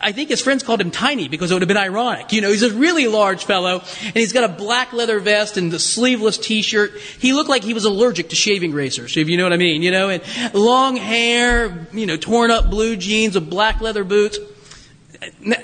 I 0.00 0.10
think 0.10 0.30
his 0.30 0.40
friends 0.42 0.64
called 0.64 0.80
him 0.80 0.90
tiny 0.90 1.28
because 1.28 1.50
it 1.50 1.54
would 1.54 1.62
have 1.62 1.68
been 1.68 1.76
ironic. 1.76 2.32
You 2.32 2.40
know, 2.40 2.50
he's 2.50 2.64
a 2.64 2.72
really 2.74 3.06
large 3.06 3.44
fellow, 3.44 3.82
and 4.04 4.14
he's 4.16 4.32
got 4.32 4.42
a 4.42 4.52
black 4.52 4.92
leather 4.92 5.20
vest 5.20 5.56
and 5.56 5.72
a 5.72 5.78
sleeveless 5.78 6.38
t-shirt. 6.38 6.96
He 7.20 7.32
looked 7.32 7.48
like 7.48 7.62
he 7.62 7.72
was 7.72 7.84
allergic 7.84 8.30
to 8.30 8.36
shaving 8.36 8.72
razors, 8.72 9.16
if 9.16 9.28
you 9.28 9.36
know 9.36 9.44
what 9.44 9.52
I 9.52 9.58
mean, 9.58 9.82
you 9.82 9.92
know, 9.92 10.08
and 10.08 10.22
long 10.54 10.96
hair, 10.96 11.86
you 11.92 12.06
know, 12.06 12.16
torn 12.16 12.50
up 12.50 12.68
blue 12.68 12.96
jeans 12.96 13.36
with 13.36 13.48
black 13.48 13.80
leather 13.80 14.02
boots 14.02 14.38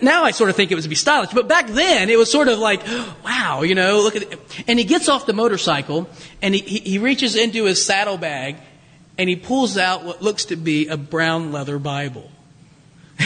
now 0.00 0.24
I 0.24 0.30
sort 0.30 0.50
of 0.50 0.56
think 0.56 0.70
it 0.70 0.74
was 0.74 0.84
to 0.84 0.88
be 0.88 0.94
stylish, 0.94 1.30
but 1.32 1.48
back 1.48 1.68
then 1.68 2.10
it 2.10 2.18
was 2.18 2.30
sort 2.30 2.48
of 2.48 2.58
like, 2.58 2.86
wow, 3.24 3.62
you 3.62 3.74
know, 3.74 4.00
look 4.00 4.16
at 4.16 4.22
it. 4.22 4.64
And 4.66 4.78
he 4.78 4.84
gets 4.84 5.08
off 5.08 5.26
the 5.26 5.32
motorcycle 5.32 6.08
and 6.40 6.54
he, 6.54 6.60
he 6.60 6.98
reaches 6.98 7.36
into 7.36 7.64
his 7.64 7.84
saddlebag 7.84 8.56
and 9.18 9.28
he 9.28 9.36
pulls 9.36 9.76
out 9.76 10.04
what 10.04 10.22
looks 10.22 10.46
to 10.46 10.56
be 10.56 10.88
a 10.88 10.96
brown 10.96 11.52
leather 11.52 11.78
Bible. 11.78 12.30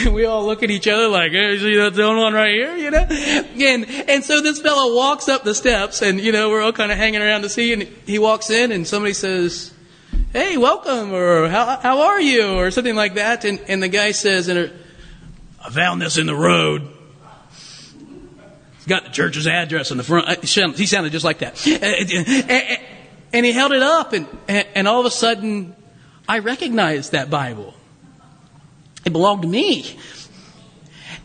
And 0.05 0.13
we 0.13 0.25
all 0.25 0.45
look 0.45 0.63
at 0.63 0.71
each 0.71 0.87
other 0.87 1.07
like, 1.07 1.31
hey, 1.31 1.57
see 1.57 1.75
that 1.77 1.95
going 1.95 2.17
on 2.17 2.33
right 2.33 2.53
here, 2.53 2.75
you 2.75 2.91
know? 2.91 3.05
And, 3.09 3.85
and 4.09 4.23
so 4.23 4.41
this 4.41 4.61
fellow 4.61 4.95
walks 4.95 5.29
up 5.29 5.43
the 5.43 5.55
steps 5.55 6.01
and, 6.01 6.19
you 6.19 6.31
know, 6.31 6.49
we're 6.49 6.61
all 6.61 6.73
kind 6.73 6.91
of 6.91 6.97
hanging 6.97 7.21
around 7.21 7.41
to 7.41 7.49
see 7.49 7.73
and 7.73 7.83
he 7.83 8.19
walks 8.19 8.49
in 8.49 8.71
and 8.71 8.87
somebody 8.87 9.13
says, 9.13 9.73
hey, 10.33 10.57
welcome 10.57 11.13
or 11.13 11.47
how, 11.49 11.77
how 11.77 12.01
are 12.01 12.21
you 12.21 12.55
or 12.57 12.71
something 12.71 12.95
like 12.95 13.15
that. 13.15 13.45
And, 13.45 13.59
and 13.67 13.81
the 13.81 13.87
guy 13.87 14.11
says 14.11 14.47
in 14.47 14.57
a, 14.57 14.71
I 15.63 15.69
found 15.69 16.01
this 16.01 16.17
in 16.17 16.27
the 16.27 16.35
road. 16.35 16.93
Got 18.87 19.03
the 19.03 19.09
church's 19.09 19.47
address 19.47 19.91
on 19.91 19.97
the 19.97 20.03
front. 20.03 20.45
He 20.45 20.85
sounded 20.85 21.11
just 21.11 21.25
like 21.25 21.39
that. 21.39 21.61
And 23.33 23.45
he 23.45 23.51
held 23.51 23.73
it 23.73 23.83
up, 23.83 24.13
and, 24.13 24.25
and 24.47 24.87
all 24.87 25.01
of 25.01 25.05
a 25.05 25.11
sudden, 25.11 25.75
I 26.29 26.39
recognized 26.39 27.11
that 27.11 27.29
Bible. 27.29 27.73
It 29.05 29.13
belonged 29.13 29.43
to 29.43 29.47
me. 29.47 29.97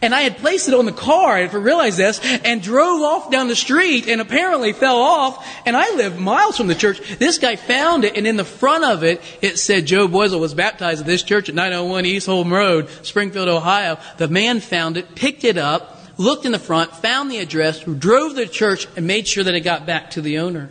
And 0.03 0.13
I 0.13 0.23
had 0.23 0.39
placed 0.39 0.67
it 0.67 0.75
on 0.75 0.85
the 0.85 0.93
car, 0.93 1.37
I 1.37 1.45
realized 1.45 1.97
this, 1.97 2.19
and 2.45 2.61
drove 2.61 3.03
off 3.03 3.31
down 3.31 3.47
the 3.47 3.55
street 3.55 4.09
and 4.09 4.21
apparently 4.21 4.73
fell 4.73 4.97
off. 4.97 5.47
And 5.65 5.77
I 5.77 5.95
lived 5.95 6.19
miles 6.19 6.57
from 6.57 6.67
the 6.67 6.75
church. 6.75 7.01
This 7.19 7.39
guy 7.39 7.55
found 7.55 8.05
it, 8.05 8.17
and 8.17 8.27
in 8.27 8.37
the 8.37 8.45
front 8.45 8.85
of 8.85 9.05
it, 9.05 9.23
it 9.41 9.61
said 9.61 9.87
Joe 9.87 10.09
Boisel 10.09 10.41
was 10.41 10.55
baptized 10.55 11.01
at 11.01 11.07
this 11.07 11.23
church 11.23 11.49
at 11.49 11.55
901 11.55 12.05
East 12.05 12.27
Holm 12.27 12.53
Road, 12.53 12.89
Springfield, 13.03 13.49
Ohio. 13.49 13.97
The 14.17 14.27
man 14.27 14.59
found 14.59 14.97
it, 14.97 15.15
picked 15.15 15.45
it 15.45 15.57
up, 15.57 16.01
looked 16.19 16.47
in 16.47 16.53
the 16.53 16.59
front, 16.59 16.97
found 16.97 17.31
the 17.31 17.39
address, 17.39 17.85
drove 17.85 18.31
to 18.31 18.37
the 18.37 18.47
church, 18.47 18.89
and 18.97 19.07
made 19.07 19.29
sure 19.29 19.45
that 19.45 19.55
it 19.55 19.61
got 19.61 19.87
back 19.87 20.11
to 20.11 20.21
the 20.21 20.39
owner. 20.39 20.71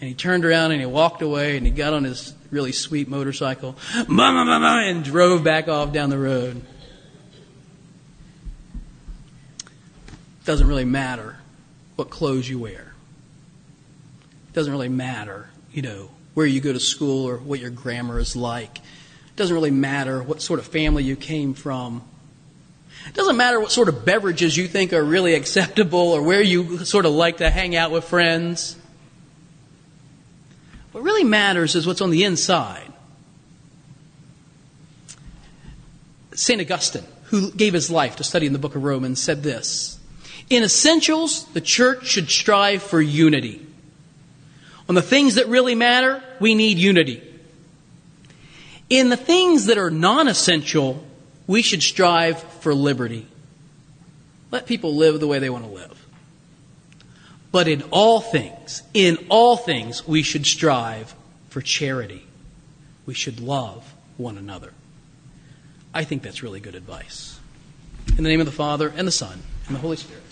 And 0.00 0.08
he 0.08 0.14
turned 0.14 0.44
around 0.44 0.72
and 0.72 0.80
he 0.80 0.86
walked 0.86 1.22
away 1.22 1.56
and 1.56 1.64
he 1.64 1.72
got 1.72 1.94
on 1.94 2.04
his 2.04 2.34
really 2.50 2.72
sweet 2.72 3.08
motorcycle 3.08 3.76
and 4.88 5.04
drove 5.04 5.42
back 5.44 5.68
off 5.68 5.92
down 5.92 6.10
the 6.10 6.18
road. 6.18 6.62
doesn't 10.44 10.66
really 10.66 10.84
matter 10.84 11.36
what 11.96 12.10
clothes 12.10 12.48
you 12.48 12.58
wear. 12.58 12.92
It 14.48 14.52
doesn't 14.52 14.72
really 14.72 14.88
matter, 14.88 15.48
you 15.72 15.82
know, 15.82 16.10
where 16.34 16.46
you 16.46 16.60
go 16.60 16.72
to 16.72 16.80
school 16.80 17.28
or 17.28 17.38
what 17.38 17.60
your 17.60 17.70
grammar 17.70 18.18
is 18.18 18.36
like. 18.36 18.78
Doesn't 19.36 19.54
really 19.54 19.70
matter 19.70 20.22
what 20.22 20.42
sort 20.42 20.60
of 20.60 20.66
family 20.66 21.02
you 21.02 21.16
came 21.16 21.54
from. 21.54 22.02
It 23.06 23.14
doesn't 23.14 23.36
matter 23.36 23.58
what 23.58 23.70
sort 23.70 23.88
of 23.88 24.04
beverages 24.04 24.56
you 24.56 24.68
think 24.68 24.92
are 24.92 25.02
really 25.02 25.34
acceptable 25.34 26.12
or 26.12 26.22
where 26.22 26.42
you 26.42 26.84
sort 26.84 27.06
of 27.06 27.12
like 27.12 27.38
to 27.38 27.50
hang 27.50 27.74
out 27.74 27.90
with 27.90 28.04
friends. 28.04 28.76
What 30.94 31.02
really 31.02 31.24
matters 31.24 31.74
is 31.74 31.88
what's 31.88 32.00
on 32.00 32.10
the 32.10 32.22
inside. 32.22 32.92
St. 36.34 36.60
Augustine, 36.60 37.02
who 37.24 37.50
gave 37.50 37.72
his 37.72 37.90
life 37.90 38.14
to 38.16 38.24
study 38.24 38.46
in 38.46 38.52
the 38.52 38.60
book 38.60 38.76
of 38.76 38.84
Romans, 38.84 39.20
said 39.20 39.42
this 39.42 39.98
in 40.48 40.62
essentials, 40.62 41.46
the 41.46 41.60
church 41.60 42.06
should 42.06 42.30
strive 42.30 42.80
for 42.80 43.02
unity. 43.02 43.66
On 44.88 44.94
the 44.94 45.02
things 45.02 45.34
that 45.34 45.48
really 45.48 45.74
matter, 45.74 46.22
we 46.38 46.54
need 46.54 46.78
unity. 46.78 47.24
In 48.88 49.08
the 49.08 49.16
things 49.16 49.66
that 49.66 49.78
are 49.78 49.90
non 49.90 50.28
essential, 50.28 51.04
we 51.48 51.60
should 51.60 51.82
strive 51.82 52.40
for 52.60 52.72
liberty. 52.72 53.26
Let 54.52 54.66
people 54.66 54.94
live 54.94 55.18
the 55.18 55.26
way 55.26 55.40
they 55.40 55.50
want 55.50 55.64
to 55.64 55.70
live. 55.70 56.03
But 57.54 57.68
in 57.68 57.82
all 57.92 58.20
things, 58.20 58.82
in 58.94 59.26
all 59.28 59.56
things, 59.56 60.08
we 60.08 60.24
should 60.24 60.44
strive 60.44 61.14
for 61.50 61.60
charity. 61.60 62.26
We 63.06 63.14
should 63.14 63.38
love 63.38 63.94
one 64.16 64.36
another. 64.36 64.72
I 65.94 66.02
think 66.02 66.24
that's 66.24 66.42
really 66.42 66.58
good 66.58 66.74
advice. 66.74 67.38
In 68.18 68.24
the 68.24 68.28
name 68.28 68.40
of 68.40 68.46
the 68.46 68.50
Father, 68.50 68.92
and 68.96 69.06
the 69.06 69.12
Son, 69.12 69.40
and 69.68 69.76
the 69.76 69.78
Holy 69.78 69.96
Spirit. 69.96 70.24